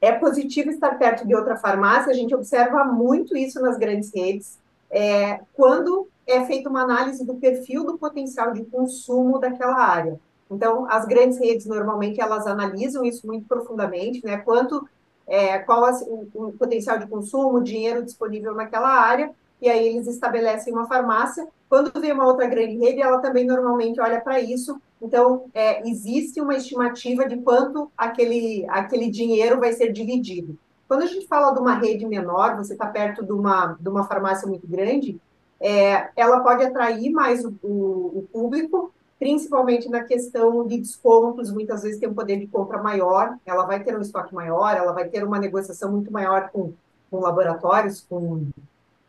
É 0.00 0.12
positivo 0.12 0.70
estar 0.70 0.98
perto 0.98 1.26
de 1.26 1.34
outra 1.34 1.56
farmácia, 1.56 2.10
a 2.10 2.14
gente 2.14 2.34
observa 2.34 2.84
muito 2.84 3.36
isso 3.36 3.60
nas 3.60 3.76
grandes 3.76 4.12
redes. 4.14 4.58
É, 4.90 5.40
quando 5.54 6.08
é 6.26 6.44
feita 6.44 6.68
uma 6.68 6.82
análise 6.82 7.24
do 7.24 7.34
perfil 7.34 7.84
do 7.84 7.98
potencial 7.98 8.52
de 8.52 8.64
consumo 8.64 9.38
daquela 9.38 9.76
área. 9.76 10.20
Então, 10.50 10.86
as 10.90 11.06
grandes 11.06 11.38
redes, 11.38 11.66
normalmente, 11.66 12.20
elas 12.20 12.46
analisam 12.46 13.04
isso 13.04 13.26
muito 13.26 13.46
profundamente, 13.46 14.24
né? 14.24 14.36
Quanto 14.38 14.86
é, 15.26 15.58
qual 15.58 15.90
o, 16.04 16.28
o, 16.34 16.52
potencial 16.52 16.98
de 16.98 17.06
consumo, 17.06 17.58
o 17.58 17.62
dinheiro 17.62 18.04
disponível 18.04 18.54
naquela 18.54 18.88
área, 18.88 19.30
e 19.60 19.68
aí 19.68 19.88
eles 19.88 20.06
estabelecem 20.06 20.72
uma 20.72 20.86
farmácia. 20.86 21.46
Quando 21.68 21.98
vem 21.98 22.12
uma 22.12 22.26
outra 22.26 22.46
grande 22.46 22.76
rede, 22.76 23.00
ela 23.00 23.18
também 23.18 23.46
normalmente 23.46 24.00
olha 24.00 24.20
para 24.20 24.40
isso. 24.40 24.78
Então, 25.00 25.46
é, 25.54 25.88
existe 25.88 26.40
uma 26.40 26.56
estimativa 26.56 27.26
de 27.26 27.38
quanto 27.38 27.90
aquele, 27.96 28.66
aquele 28.68 29.10
dinheiro 29.10 29.58
vai 29.58 29.72
ser 29.72 29.90
dividido. 29.92 30.58
Quando 30.86 31.02
a 31.02 31.06
gente 31.06 31.26
fala 31.26 31.52
de 31.52 31.60
uma 31.60 31.76
rede 31.76 32.04
menor, 32.04 32.56
você 32.56 32.74
está 32.74 32.86
perto 32.86 33.24
de 33.24 33.32
uma, 33.32 33.76
de 33.80 33.88
uma 33.88 34.04
farmácia 34.04 34.46
muito 34.46 34.66
grande, 34.66 35.18
é, 35.62 36.10
ela 36.16 36.40
pode 36.40 36.64
atrair 36.64 37.10
mais 37.10 37.44
o, 37.44 37.54
o, 37.62 38.18
o 38.18 38.28
público, 38.32 38.92
principalmente 39.18 39.88
na 39.88 40.02
questão 40.02 40.66
de 40.66 40.78
descontos, 40.78 41.52
muitas 41.52 41.84
vezes 41.84 42.00
tem 42.00 42.08
um 42.08 42.14
poder 42.14 42.40
de 42.40 42.48
compra 42.48 42.82
maior, 42.82 43.38
ela 43.46 43.64
vai 43.64 43.82
ter 43.82 43.96
um 43.96 44.00
estoque 44.00 44.34
maior, 44.34 44.76
ela 44.76 44.92
vai 44.92 45.08
ter 45.08 45.22
uma 45.22 45.38
negociação 45.38 45.92
muito 45.92 46.12
maior 46.12 46.50
com, 46.50 46.72
com 47.08 47.20
laboratórios, 47.20 48.04
com, 48.10 48.48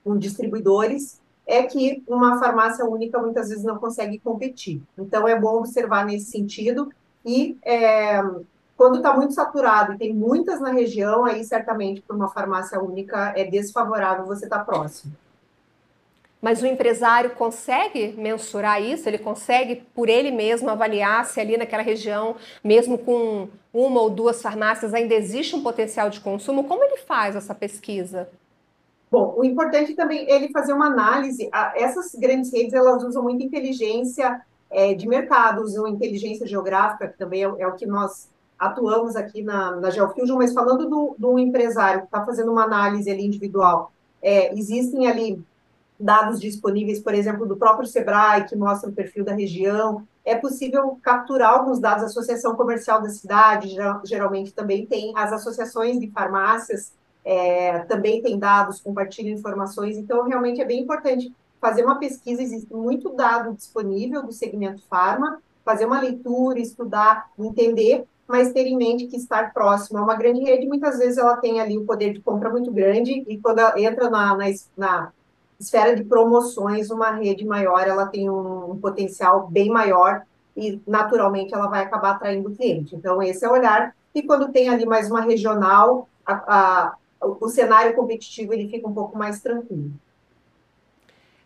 com 0.03 0.15
distribuidores, 0.15 1.19
é 1.47 1.63
que 1.63 2.03
uma 2.07 2.39
farmácia 2.39 2.85
única 2.85 3.19
muitas 3.19 3.49
vezes 3.49 3.63
não 3.63 3.79
consegue 3.79 4.19
competir. 4.19 4.81
Então, 4.95 5.27
é 5.27 5.37
bom 5.37 5.57
observar 5.57 6.05
nesse 6.05 6.29
sentido, 6.29 6.93
e 7.25 7.57
é, 7.63 8.21
quando 8.77 8.97
está 8.97 9.15
muito 9.15 9.33
saturado 9.33 9.93
e 9.93 9.97
tem 9.97 10.13
muitas 10.13 10.61
na 10.61 10.71
região, 10.71 11.25
aí 11.25 11.43
certamente 11.43 12.01
para 12.01 12.15
uma 12.15 12.29
farmácia 12.29 12.79
única 12.79 13.33
é 13.35 13.43
desfavorável 13.43 14.27
você 14.27 14.45
estar 14.45 14.59
tá 14.59 14.65
próximo. 14.65 15.13
Mas 16.43 16.61
o 16.61 16.67
empresário 16.67 17.29
consegue 17.29 18.13
mensurar 18.17 18.83
isso? 18.83 19.07
Ele 19.07 19.17
consegue, 19.17 19.77
por 19.95 20.09
ele 20.09 20.29
mesmo, 20.29 20.69
avaliar 20.69 21.23
se 21.23 21.39
ali 21.39 21.55
naquela 21.55 21.81
região, 21.81 22.35
mesmo 22.61 22.97
com 22.97 23.47
uma 23.73 24.01
ou 24.01 24.09
duas 24.09 24.41
farmácias, 24.41 24.93
ainda 24.93 25.13
existe 25.13 25.55
um 25.55 25.63
potencial 25.63 26.09
de 26.09 26.19
consumo? 26.19 26.65
Como 26.65 26.83
ele 26.83 26.97
faz 26.97 27.37
essa 27.37 27.55
pesquisa? 27.55 28.27
Bom, 29.09 29.33
o 29.37 29.45
importante 29.45 29.93
também 29.93 30.29
é 30.29 30.35
ele 30.35 30.49
fazer 30.51 30.73
uma 30.73 30.87
análise. 30.87 31.49
Essas 31.75 32.13
grandes 32.13 32.51
redes, 32.51 32.73
elas 32.73 33.01
usam 33.05 33.23
muita 33.23 33.41
inteligência 33.45 34.41
é, 34.69 34.93
de 34.93 35.07
mercado, 35.07 35.61
usam 35.61 35.87
inteligência 35.87 36.45
geográfica, 36.45 37.07
que 37.07 37.17
também 37.17 37.45
é, 37.45 37.53
é 37.59 37.67
o 37.67 37.75
que 37.75 37.85
nós 37.85 38.29
atuamos 38.59 39.15
aqui 39.15 39.41
na, 39.41 39.77
na 39.77 39.89
GeoFusion, 39.89 40.37
mas 40.37 40.53
falando 40.53 40.89
do, 40.89 41.15
do 41.17 41.39
empresário 41.39 42.01
que 42.01 42.07
está 42.07 42.25
fazendo 42.25 42.51
uma 42.51 42.65
análise 42.65 43.09
ali 43.09 43.25
individual, 43.25 43.93
é, 44.21 44.53
existem 44.53 45.07
ali 45.07 45.41
dados 45.99 46.39
disponíveis, 46.39 46.99
por 46.99 47.13
exemplo, 47.13 47.45
do 47.45 47.57
próprio 47.57 47.87
Sebrae, 47.87 48.45
que 48.45 48.55
mostra 48.55 48.89
o 48.89 48.93
perfil 48.93 49.23
da 49.23 49.33
região. 49.33 50.05
É 50.25 50.35
possível 50.35 50.97
capturar 51.01 51.51
alguns 51.51 51.79
dados, 51.79 52.03
a 52.03 52.07
Associação 52.07 52.55
Comercial 52.55 53.01
da 53.01 53.09
Cidade, 53.09 53.75
geralmente 54.05 54.53
também 54.53 54.85
tem, 54.85 55.13
as 55.15 55.31
associações 55.31 55.99
de 55.99 56.09
farmácias 56.09 56.91
é, 57.25 57.79
também 57.79 58.21
tem 58.21 58.37
dados, 58.37 58.81
compartilham 58.81 59.33
informações, 59.33 59.97
então 59.97 60.27
realmente 60.27 60.61
é 60.61 60.65
bem 60.65 60.81
importante 60.81 61.33
fazer 61.61 61.83
uma 61.83 61.97
pesquisa, 61.97 62.41
existe 62.41 62.73
muito 62.73 63.09
dado 63.09 63.53
disponível 63.53 64.21
do 64.23 64.33
segmento 64.33 64.83
farma, 64.89 65.41
fazer 65.63 65.85
uma 65.85 66.01
leitura, 66.01 66.59
estudar, 66.59 67.29
entender, 67.39 68.03
mas 68.27 68.51
ter 68.51 68.65
em 68.67 68.75
mente 68.75 69.07
que 69.07 69.15
estar 69.15 69.53
próximo 69.53 69.99
a 69.99 70.03
uma 70.03 70.15
grande 70.15 70.41
rede, 70.41 70.67
muitas 70.67 70.97
vezes 70.97 71.17
ela 71.17 71.37
tem 71.37 71.61
ali 71.61 71.77
o 71.77 71.85
poder 71.85 72.13
de 72.13 72.19
compra 72.19 72.49
muito 72.49 72.71
grande, 72.71 73.23
e 73.27 73.37
quando 73.37 73.59
entra 73.77 74.09
na, 74.09 74.35
na, 74.35 74.45
na 74.75 75.11
esfera 75.59 75.95
de 75.95 76.03
promoções, 76.03 76.89
uma 76.89 77.11
rede 77.11 77.45
maior, 77.45 77.87
ela 77.87 78.05
tem 78.05 78.29
um, 78.29 78.71
um 78.71 78.79
potencial 78.79 79.47
bem 79.47 79.69
maior 79.69 80.23
e, 80.55 80.81
naturalmente, 80.85 81.53
ela 81.53 81.67
vai 81.67 81.81
acabar 81.83 82.11
atraindo 82.11 82.51
cliente. 82.51 82.95
Então, 82.95 83.21
esse 83.21 83.43
é 83.45 83.49
o 83.49 83.53
olhar. 83.53 83.95
E 84.13 84.21
quando 84.21 84.51
tem 84.51 84.69
ali 84.69 84.85
mais 84.85 85.09
uma 85.09 85.21
regional, 85.21 86.07
a, 86.25 86.33
a, 86.33 86.95
o 87.21 87.49
cenário 87.49 87.95
competitivo 87.95 88.53
ele 88.53 88.69
fica 88.69 88.87
um 88.87 88.93
pouco 88.93 89.17
mais 89.17 89.41
tranquilo. 89.41 89.91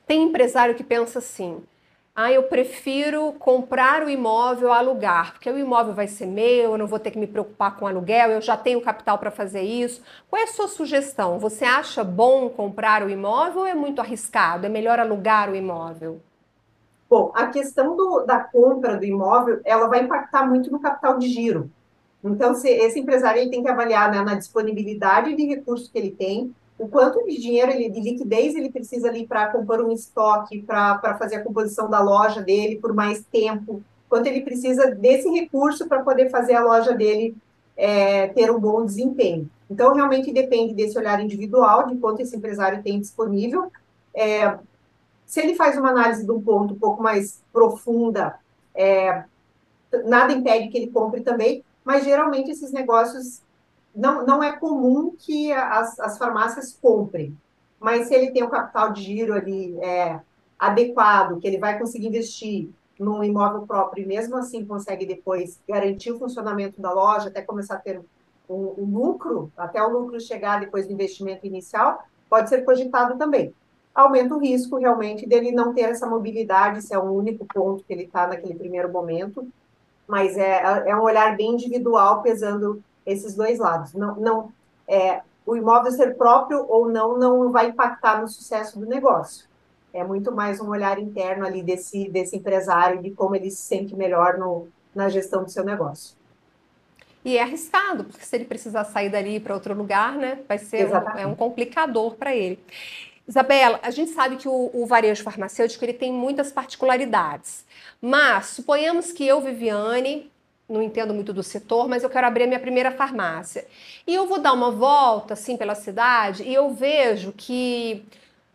Tem 0.06 0.24
empresário 0.24 0.76
que 0.76 0.84
pensa 0.84 1.20
assim: 1.20 1.62
ah, 2.20 2.32
eu 2.32 2.42
prefiro 2.42 3.32
comprar 3.34 4.04
o 4.04 4.10
imóvel 4.10 4.74
alugar, 4.74 5.34
porque 5.34 5.52
o 5.52 5.56
imóvel 5.60 5.94
vai 5.94 6.08
ser 6.08 6.26
meu, 6.26 6.72
eu 6.72 6.78
não 6.80 6.88
vou 6.88 6.98
ter 6.98 7.12
que 7.12 7.20
me 7.20 7.28
preocupar 7.28 7.78
com 7.78 7.86
aluguel, 7.86 8.32
eu 8.32 8.42
já 8.42 8.58
tenho 8.58 8.82
capital 8.82 9.20
para 9.20 9.30
fazer 9.30 9.62
isso. 9.62 10.02
Qual 10.28 10.42
é 10.42 10.46
a 10.46 10.48
sua 10.48 10.68
sugestão? 10.68 11.38
Você 11.38 11.64
acha 11.64 12.04
bom 12.04 12.50
comprar 12.50 13.04
o 13.04 13.10
imóvel 13.12 13.60
ou 13.60 13.68
é 13.68 13.76
muito 13.76 14.02
arriscado? 14.02 14.66
É 14.66 14.70
melhor 14.70 15.00
alugar 15.00 15.52
o 15.52 15.56
imóvel? 15.56 16.20
Bom, 17.08 17.32
a 17.36 17.48
questão 17.48 17.96
do, 17.96 18.26
da 18.26 18.40
compra 18.40 18.98
do 18.98 19.06
imóvel, 19.06 19.62
ela 19.64 19.88
vai 19.88 20.02
impactar 20.02 20.44
muito 20.44 20.72
no 20.72 20.80
capital 20.80 21.20
de 21.20 21.28
giro. 21.28 21.70
Então, 22.24 22.56
se, 22.56 22.68
esse 22.68 23.00
empresário 23.00 23.42
ele 23.42 23.52
tem 23.52 23.62
que 23.62 23.70
avaliar 23.70 24.12
né, 24.12 24.24
na 24.24 24.34
disponibilidade 24.34 25.36
de 25.36 25.46
recursos 25.46 25.88
que 25.88 26.00
ele 26.00 26.10
tem, 26.10 26.52
o 26.78 26.88
quanto 26.88 27.26
de 27.26 27.40
dinheiro, 27.40 27.72
ele, 27.72 27.90
de 27.90 28.00
liquidez 28.00 28.56
ele 28.56 28.70
precisa 28.70 29.08
ali 29.08 29.26
para 29.26 29.48
compor 29.48 29.82
um 29.82 29.92
estoque, 29.92 30.62
para 30.62 31.18
fazer 31.18 31.38
a 31.38 31.44
composição 31.44 31.90
da 31.90 32.00
loja 32.00 32.42
dele 32.42 32.78
por 32.78 32.94
mais 32.94 33.24
tempo, 33.32 33.82
quanto 34.08 34.28
ele 34.28 34.42
precisa 34.42 34.92
desse 34.92 35.30
recurso 35.30 35.88
para 35.88 36.04
poder 36.04 36.30
fazer 36.30 36.54
a 36.54 36.64
loja 36.64 36.94
dele 36.94 37.36
é, 37.76 38.28
ter 38.28 38.52
um 38.52 38.60
bom 38.60 38.86
desempenho. 38.86 39.50
Então, 39.70 39.94
realmente 39.94 40.32
depende 40.32 40.74
desse 40.74 40.98
olhar 40.98 41.20
individual, 41.20 41.88
de 41.88 41.98
quanto 41.98 42.22
esse 42.22 42.36
empresário 42.36 42.82
tem 42.82 43.00
disponível. 43.00 43.72
É, 44.16 44.58
se 45.26 45.42
ele 45.42 45.56
faz 45.56 45.78
uma 45.78 45.90
análise 45.90 46.24
de 46.24 46.32
um 46.32 46.42
ponto 46.42 46.74
um 46.74 46.80
pouco 46.80 47.04
mais 47.04 47.42
profunda, 47.52 48.36
é, 48.74 49.24
nada 50.06 50.32
impede 50.32 50.70
que 50.70 50.78
ele 50.78 50.92
compre 50.92 51.22
também, 51.22 51.64
mas 51.84 52.06
geralmente 52.06 52.52
esses 52.52 52.72
negócios 52.72 53.42
não, 53.98 54.24
não 54.24 54.44
é 54.44 54.56
comum 54.56 55.16
que 55.18 55.52
as, 55.52 56.00
as 56.00 56.18
farmácias 56.20 56.78
comprem, 56.80 57.36
mas 57.80 58.08
se 58.08 58.14
ele 58.14 58.32
tem 58.32 58.44
o 58.44 58.50
capital 58.50 58.94
de 58.94 59.02
giro 59.02 59.34
ali 59.34 59.76
é, 59.82 60.20
adequado, 60.58 61.40
que 61.40 61.48
ele 61.48 61.58
vai 61.58 61.80
conseguir 61.80 62.08
investir 62.08 62.70
num 63.00 63.24
imóvel 63.24 63.66
próprio 63.66 64.04
e 64.04 64.08
mesmo 64.08 64.38
assim 64.38 64.64
consegue 64.64 65.06
depois 65.06 65.60
garantir 65.68 66.12
o 66.12 66.20
funcionamento 66.20 66.80
da 66.80 66.94
loja, 66.94 67.30
até 67.30 67.42
começar 67.42 67.76
a 67.76 67.80
ter 67.80 68.00
um, 68.48 68.76
um 68.78 68.86
lucro, 68.86 69.52
até 69.58 69.82
o 69.82 69.90
lucro 69.90 70.20
chegar 70.22 70.60
depois 70.60 70.86
do 70.86 70.94
investimento 70.94 71.46
inicial, 71.46 72.04
pode 72.30 72.50
ser 72.50 72.64
cogitado 72.64 73.18
também. 73.18 73.52
Aumenta 73.96 74.36
o 74.36 74.40
risco 74.40 74.78
realmente 74.78 75.28
dele 75.28 75.52
não 75.52 75.74
ter 75.74 75.90
essa 75.90 76.08
mobilidade, 76.08 76.84
se 76.84 76.94
é 76.94 77.00
o 77.00 77.12
único 77.12 77.46
ponto 77.46 77.84
que 77.84 77.94
ele 77.94 78.04
está 78.04 78.28
naquele 78.28 78.54
primeiro 78.54 78.92
momento, 78.92 79.48
mas 80.08 80.38
é, 80.38 80.90
é 80.90 80.96
um 80.96 81.02
olhar 81.02 81.36
bem 81.36 81.54
individual, 81.54 82.22
pesando 82.22 82.82
esses 83.08 83.34
dois 83.34 83.58
lados. 83.58 83.94
Não, 83.94 84.16
não 84.18 84.52
é, 84.88 85.22
o 85.46 85.56
imóvel 85.56 85.92
ser 85.92 86.16
próprio 86.16 86.66
ou 86.68 86.90
não 86.90 87.18
não 87.18 87.52
vai 87.52 87.70
impactar 87.70 88.22
no 88.22 88.28
sucesso 88.28 88.78
do 88.78 88.86
negócio. 88.86 89.48
É 89.94 90.04
muito 90.04 90.32
mais 90.32 90.60
um 90.60 90.70
olhar 90.70 91.00
interno 91.00 91.46
ali 91.46 91.64
desse, 91.64 92.10
desse 92.10 92.36
empresário, 92.36 93.02
de 93.02 93.10
como 93.12 93.36
ele 93.36 93.50
se 93.50 93.64
sente 93.64 93.96
melhor 93.96 94.38
no, 94.38 94.68
na 94.94 95.08
gestão 95.08 95.44
do 95.44 95.50
seu 95.50 95.64
negócio. 95.64 96.16
E 97.24 97.38
é 97.38 97.42
arriscado, 97.42 98.04
porque 98.04 98.24
se 98.24 98.36
ele 98.36 98.46
precisar 98.46 98.84
sair 98.84 99.10
dali 99.10 99.40
para 99.40 99.54
outro 99.54 99.74
lugar, 99.74 100.16
né, 100.16 100.40
vai 100.48 100.58
ser 100.58 100.88
um, 100.88 101.20
é 101.20 101.26
um 101.26 101.36
complicador 101.36 102.16
para 102.16 102.36
ele. 102.36 102.60
Isabela, 103.28 103.80
a 103.84 103.92
gente 103.92 104.12
sabe 104.12 104.38
que 104.38 104.48
o, 104.48 104.70
o, 104.74 104.86
varejo 104.86 105.24
farmacêutico 105.24 105.84
ele 105.84 105.94
tem 105.94 106.14
muitas 106.14 106.52
particularidades, 106.52 107.66
mas 108.02 108.48
suponhamos 108.48 109.12
que 109.12 109.28
eu, 109.28 109.42
Viviane, 109.42 110.32
não 110.70 110.82
entendo 110.82 111.14
muito 111.14 111.32
do 111.32 111.42
setor, 111.42 111.88
mas 111.88 112.04
eu 112.04 112.10
quero 112.10 112.28
abrir 112.28 112.44
a 112.44 112.48
minha 112.48 112.60
primeira 112.60 112.92
farmácia. 112.92 113.66
E 114.06 114.14
eu 114.14 114.28
vou 114.28 114.40
dar 114.40 114.54
uma 114.54 114.72
volta 114.72 115.34
assim 115.34 115.56
pela 115.56 115.76
cidade 115.76 116.44
e 116.44 116.54
eu 116.54 116.70
vejo 116.72 117.32
que 117.32 118.04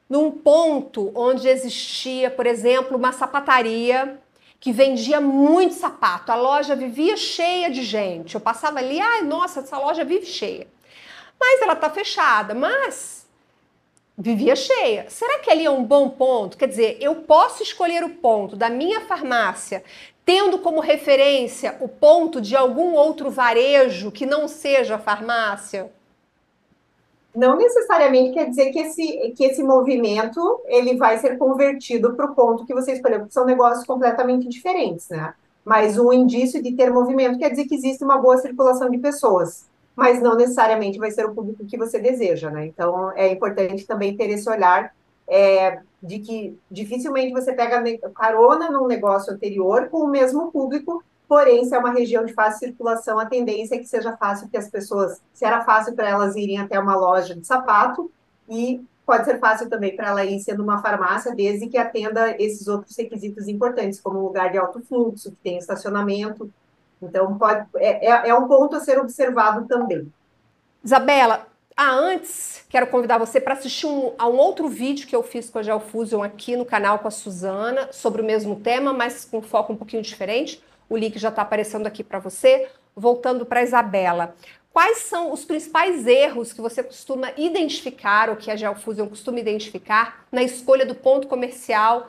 num 0.09 0.31
ponto 0.31 1.11
onde 1.15 1.49
existia, 1.49 2.31
por 2.31 2.47
exemplo, 2.47 2.99
uma 2.99 3.13
sapataria 3.13 4.19
que 4.61 4.73
vendia 4.73 5.21
muito 5.21 5.75
sapato. 5.75 6.31
A 6.31 6.35
loja 6.35 6.77
vivia 6.77 7.17
cheia 7.17 7.71
de 7.71 7.83
gente. 7.83 8.35
Eu 8.35 8.41
passava 8.41 8.79
ali, 8.79 9.01
ai, 9.01 9.23
nossa, 9.23 9.61
essa 9.61 9.79
loja 9.79 10.05
vive 10.05 10.27
cheia. 10.27 10.69
Mas 11.41 11.63
ela 11.63 11.73
está 11.73 11.89
fechada, 11.91 12.55
mas 12.55 13.27
vivia 14.17 14.55
cheia. 14.55 15.07
Será 15.09 15.41
que 15.41 15.51
ali 15.51 15.65
é 15.65 15.71
um 15.71 15.83
bom 15.83 16.11
ponto? 16.11 16.57
Quer 16.57 16.69
dizer, 16.69 16.99
eu 17.01 17.17
posso 17.17 17.63
escolher 17.63 18.05
o 18.05 18.11
ponto 18.11 18.55
da 18.55 18.69
minha 18.69 19.01
farmácia 19.01 19.83
tendo 20.25 20.59
como 20.59 20.81
referência 20.81 21.77
o 21.81 21.89
ponto 21.89 22.41
de 22.41 22.57
algum 22.57 22.95
outro 22.95 23.31
varejo 23.31 24.11
que 24.11 24.27
não 24.27 24.47
seja 24.49 24.99
farmácia? 24.99 25.91
não 27.35 27.57
necessariamente 27.57 28.35
quer 28.35 28.49
dizer 28.49 28.71
que 28.71 28.79
esse, 28.79 29.35
que 29.37 29.45
esse 29.45 29.63
movimento 29.63 30.61
ele 30.67 30.97
vai 30.97 31.19
ser 31.19 31.39
convertido 31.39 32.15
para 32.15 32.27
o 32.27 32.35
ponto 32.35 32.67
que 32.67 32.75
você 32.75 32.93
escolheu, 32.93 33.21
porque 33.21 33.33
são 33.33 33.47
negócios 33.47 33.87
completamente 33.87 34.49
diferentes, 34.49 35.09
né? 35.09 35.35
Mas 35.65 35.99
um 35.99 36.13
indício 36.13 36.63
de 36.63 36.73
ter 36.73 36.91
movimento 36.91 37.39
quer 37.39 37.51
dizer 37.51 37.65
que 37.65 37.75
existe 37.75 38.05
uma 38.05 38.19
boa 38.19 38.37
circulação 38.37 38.91
de 38.91 38.99
pessoas, 38.99 39.67
mas 39.97 40.21
não 40.21 40.37
necessariamente 40.37 40.99
vai 40.99 41.11
ser 41.11 41.25
o 41.25 41.35
público 41.35 41.65
que 41.65 41.79
você 41.79 41.99
deseja, 41.99 42.51
né? 42.51 42.67
Então 42.67 43.13
é 43.13 43.29
importante 43.29 43.87
também 43.87 44.17
ter 44.17 44.29
esse 44.29 44.49
olhar 44.51 44.95
é, 45.27 45.81
de 46.03 46.19
que 46.19 46.59
dificilmente 46.71 47.33
você 47.33 47.53
pega 47.53 47.83
carona 48.15 48.71
num 48.71 48.87
negócio 48.87 49.33
anterior 49.33 49.89
com 49.89 49.99
o 49.99 50.09
mesmo 50.09 50.51
público 50.51 51.03
Porém, 51.33 51.65
se 51.65 51.75
é 51.75 51.79
uma 51.79 51.93
região 51.93 52.27
de 52.27 52.35
fácil 52.35 52.59
circulação, 52.59 53.19
a 53.19 53.25
tendência 53.25 53.77
é 53.77 53.79
que 53.79 53.87
seja 53.87 54.15
fácil 54.19 54.51
que 54.51 54.57
as 54.59 54.69
pessoas, 54.69 55.19
se 55.33 55.47
era 55.47 55.65
fácil 55.65 55.95
para 55.95 56.07
elas 56.07 56.37
irem 56.37 56.59
até 56.59 56.79
uma 56.79 56.95
loja 56.95 57.35
de 57.35 57.47
sapato, 57.47 58.13
e 58.47 58.85
pode 59.07 59.25
ser 59.25 59.39
fácil 59.39 59.67
também 59.71 59.97
para 59.97 60.09
ela 60.09 60.27
ir 60.27 60.39
sendo 60.41 60.63
uma 60.63 60.83
farmácia, 60.83 61.35
desde 61.35 61.69
que 61.69 61.79
atenda 61.79 62.37
esses 62.39 62.69
outros 62.69 62.95
requisitos 62.95 63.49
importantes, 63.49 63.99
como 63.99 64.21
lugar 64.21 64.53
de 64.53 64.59
alto 64.59 64.83
fluxo, 64.83 65.31
que 65.31 65.39
tem 65.43 65.57
estacionamento. 65.57 66.53
Então, 67.01 67.39
pode, 67.39 67.67
é, 67.77 68.09
é, 68.11 68.29
é 68.29 68.35
um 68.35 68.47
ponto 68.47 68.77
a 68.77 68.81
ser 68.81 68.99
observado 68.99 69.67
também. 69.67 70.13
Isabela, 70.85 71.47
ah, 71.77 71.93
antes, 71.93 72.65
quero 72.69 72.87
convidar 72.87 73.19
você 73.19 73.41
para 73.41 73.55
assistir 73.55 73.87
um, 73.87 74.15
a 74.19 74.29
um 74.29 74.37
outro 74.37 74.69
vídeo 74.69 75.07
que 75.07 75.17
eu 75.17 75.23
fiz 75.23 75.51
com 75.51 75.59
a 75.59 75.63
Geofusion 75.63 76.23
aqui 76.23 76.57
no 76.57 76.65
canal 76.65 76.99
com 76.99 77.09
a 77.09 77.11
Suzana, 77.11 77.93
sobre 77.93 78.23
o 78.23 78.25
mesmo 78.25 78.57
tema, 78.57 78.93
mas 78.93 79.25
com 79.25 79.43
foco 79.43 79.73
um 79.73 79.77
pouquinho 79.77 80.03
diferente 80.03 80.63
o 80.93 80.97
link 80.97 81.19
já 81.19 81.31
está 81.31 81.41
aparecendo 81.41 81.87
aqui 81.87 82.05
para 82.05 82.19
você. 82.19 82.69
Voltando 82.95 83.47
para 83.47 83.61
a 83.61 83.63
Isabela. 83.63 84.37
Quais 84.71 84.99
são 84.99 85.33
os 85.33 85.47
principais 85.47 86.07
erros 86.07 86.53
que 86.53 86.61
você 86.61 86.83
costuma 86.83 87.33
identificar, 87.39 88.29
ou 88.29 88.37
que 88.37 88.51
a 88.51 88.57
Geofusion 88.57 89.09
costuma 89.09 89.41
identificar, 89.41 90.27
na 90.31 90.43
escolha 90.43 90.85
do 90.85 90.95
ponto 90.95 91.27
comercial 91.27 92.09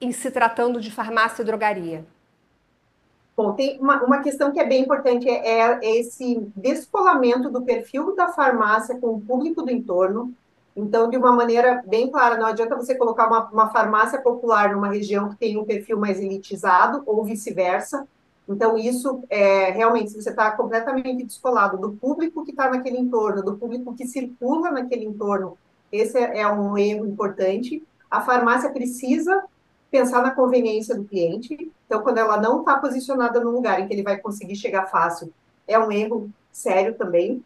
em 0.00 0.10
se 0.10 0.32
tratando 0.32 0.80
de 0.80 0.90
farmácia 0.90 1.42
e 1.42 1.44
drogaria? 1.44 2.04
Bom, 3.36 3.52
tem 3.52 3.78
uma, 3.78 4.02
uma 4.02 4.22
questão 4.22 4.50
que 4.50 4.58
é 4.58 4.64
bem 4.64 4.82
importante, 4.82 5.28
é, 5.28 5.78
é 5.84 5.96
esse 5.98 6.40
descolamento 6.56 7.50
do 7.50 7.62
perfil 7.62 8.16
da 8.16 8.28
farmácia 8.28 8.98
com 8.98 9.08
o 9.08 9.20
público 9.20 9.62
do 9.62 9.70
entorno. 9.70 10.32
Então, 10.74 11.10
de 11.10 11.18
uma 11.18 11.32
maneira 11.32 11.82
bem 11.86 12.10
clara, 12.10 12.38
não 12.38 12.46
adianta 12.46 12.74
você 12.76 12.94
colocar 12.94 13.26
uma, 13.26 13.44
uma 13.50 13.70
farmácia 13.70 14.20
popular 14.20 14.74
numa 14.74 14.88
região 14.88 15.28
que 15.28 15.36
tem 15.36 15.58
um 15.58 15.66
perfil 15.66 15.98
mais 15.98 16.18
elitizado, 16.18 17.02
ou 17.04 17.22
vice-versa. 17.24 18.08
Então, 18.48 18.78
isso 18.78 19.22
é 19.28 19.70
realmente, 19.70 20.12
se 20.12 20.22
você 20.22 20.30
está 20.30 20.50
completamente 20.52 21.24
descolado 21.24 21.76
do 21.76 21.92
público 21.92 22.44
que 22.44 22.52
está 22.52 22.70
naquele 22.70 22.98
entorno, 22.98 23.42
do 23.42 23.56
público 23.56 23.94
que 23.94 24.06
circula 24.06 24.70
naquele 24.70 25.04
entorno, 25.04 25.58
esse 25.92 26.18
é 26.18 26.46
um 26.48 26.76
erro 26.78 27.06
importante. 27.06 27.82
A 28.10 28.22
farmácia 28.22 28.70
precisa 28.70 29.44
pensar 29.90 30.22
na 30.22 30.30
conveniência 30.30 30.94
do 30.94 31.04
cliente. 31.04 31.72
Então, 31.86 32.02
quando 32.02 32.18
ela 32.18 32.40
não 32.40 32.60
está 32.60 32.78
posicionada 32.78 33.40
no 33.40 33.50
lugar 33.50 33.80
em 33.80 33.86
que 33.86 33.94
ele 33.94 34.02
vai 34.02 34.16
conseguir 34.18 34.56
chegar 34.56 34.86
fácil, 34.86 35.32
é 35.66 35.78
um 35.78 35.90
erro 35.90 36.30
sério 36.52 36.94
também. 36.94 37.44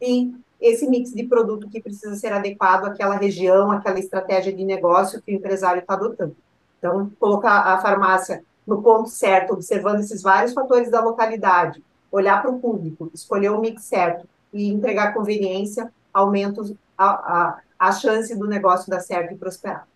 E 0.00 0.34
esse 0.60 0.88
mix 0.88 1.12
de 1.12 1.24
produto 1.24 1.68
que 1.68 1.80
precisa 1.80 2.14
ser 2.16 2.32
adequado 2.32 2.86
àquela 2.86 3.16
região, 3.16 3.70
àquela 3.70 3.98
estratégia 3.98 4.52
de 4.52 4.64
negócio 4.64 5.22
que 5.22 5.32
o 5.32 5.34
empresário 5.34 5.80
está 5.80 5.94
adotando. 5.94 6.36
Então, 6.78 7.10
colocar 7.18 7.60
a 7.60 7.80
farmácia 7.80 8.42
no 8.66 8.82
ponto 8.82 9.08
certo, 9.08 9.54
observando 9.54 10.00
esses 10.00 10.22
vários 10.22 10.52
fatores 10.52 10.90
da 10.90 11.00
localidade, 11.00 11.82
olhar 12.10 12.42
para 12.42 12.50
o 12.50 12.58
público, 12.58 13.10
escolher 13.14 13.50
o 13.50 13.60
mix 13.60 13.84
certo 13.84 14.26
e 14.52 14.68
entregar 14.68 15.14
conveniência, 15.14 15.92
aumenta 16.12 16.62
a, 16.96 17.08
a, 17.08 17.58
a 17.78 17.92
chance 17.92 18.34
do 18.36 18.46
negócio 18.46 18.90
dar 18.90 19.00
certo 19.00 19.32
e 19.32 19.36
prosperar. 19.36 19.86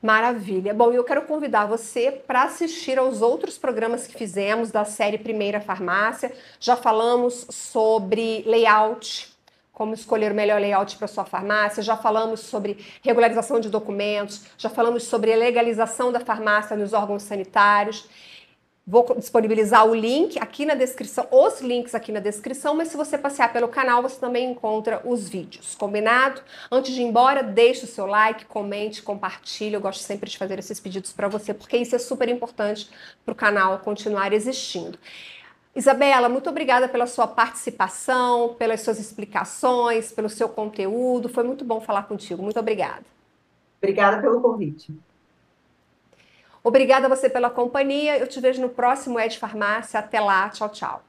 Maravilha. 0.00 0.72
Bom, 0.72 0.92
eu 0.92 1.02
quero 1.02 1.22
convidar 1.22 1.66
você 1.66 2.12
para 2.12 2.44
assistir 2.44 2.98
aos 3.00 3.20
outros 3.20 3.58
programas 3.58 4.06
que 4.06 4.16
fizemos 4.16 4.70
da 4.70 4.84
série 4.84 5.18
Primeira 5.18 5.60
Farmácia. 5.60 6.32
Já 6.60 6.76
falamos 6.76 7.46
sobre 7.50 8.44
layout, 8.46 9.28
como 9.72 9.94
escolher 9.94 10.30
o 10.30 10.34
melhor 10.36 10.60
layout 10.60 10.96
para 10.96 11.08
sua 11.08 11.24
farmácia, 11.24 11.82
já 11.82 11.96
falamos 11.96 12.40
sobre 12.40 12.84
regularização 13.02 13.58
de 13.58 13.68
documentos, 13.68 14.42
já 14.56 14.68
falamos 14.68 15.02
sobre 15.02 15.34
legalização 15.34 16.12
da 16.12 16.20
farmácia 16.20 16.76
nos 16.76 16.92
órgãos 16.92 17.24
sanitários. 17.24 18.08
Vou 18.90 19.04
disponibilizar 19.18 19.86
o 19.86 19.94
link 19.94 20.38
aqui 20.38 20.64
na 20.64 20.74
descrição, 20.74 21.28
os 21.30 21.60
links 21.60 21.94
aqui 21.94 22.10
na 22.10 22.20
descrição, 22.20 22.74
mas 22.74 22.88
se 22.88 22.96
você 22.96 23.18
passear 23.18 23.52
pelo 23.52 23.68
canal, 23.68 24.00
você 24.00 24.18
também 24.18 24.50
encontra 24.50 25.02
os 25.04 25.28
vídeos, 25.28 25.74
combinado? 25.74 26.40
Antes 26.72 26.94
de 26.94 27.02
ir 27.02 27.04
embora, 27.04 27.42
deixe 27.42 27.84
o 27.84 27.86
seu 27.86 28.06
like, 28.06 28.46
comente, 28.46 29.02
compartilhe. 29.02 29.74
Eu 29.74 29.80
gosto 29.82 30.00
sempre 30.00 30.30
de 30.30 30.38
fazer 30.38 30.58
esses 30.58 30.80
pedidos 30.80 31.12
para 31.12 31.28
você, 31.28 31.52
porque 31.52 31.76
isso 31.76 31.94
é 31.94 31.98
super 31.98 32.30
importante 32.30 32.88
para 33.26 33.32
o 33.32 33.34
canal 33.34 33.78
continuar 33.80 34.32
existindo. 34.32 34.98
Isabela, 35.76 36.30
muito 36.30 36.48
obrigada 36.48 36.88
pela 36.88 37.06
sua 37.06 37.26
participação, 37.26 38.54
pelas 38.54 38.80
suas 38.80 38.98
explicações, 38.98 40.12
pelo 40.12 40.30
seu 40.30 40.48
conteúdo. 40.48 41.28
Foi 41.28 41.44
muito 41.44 41.62
bom 41.62 41.78
falar 41.78 42.04
contigo. 42.04 42.42
Muito 42.42 42.58
obrigada. 42.58 43.04
Obrigada 43.82 44.22
pelo 44.22 44.40
convite. 44.40 44.94
Obrigada 46.62 47.06
a 47.06 47.08
você 47.08 47.28
pela 47.28 47.50
companhia. 47.50 48.18
Eu 48.18 48.26
te 48.26 48.40
vejo 48.40 48.60
no 48.60 48.68
próximo 48.68 49.18
Ed 49.18 49.38
Farmácia. 49.38 50.00
Até 50.00 50.20
lá. 50.20 50.48
Tchau, 50.50 50.68
tchau. 50.68 51.07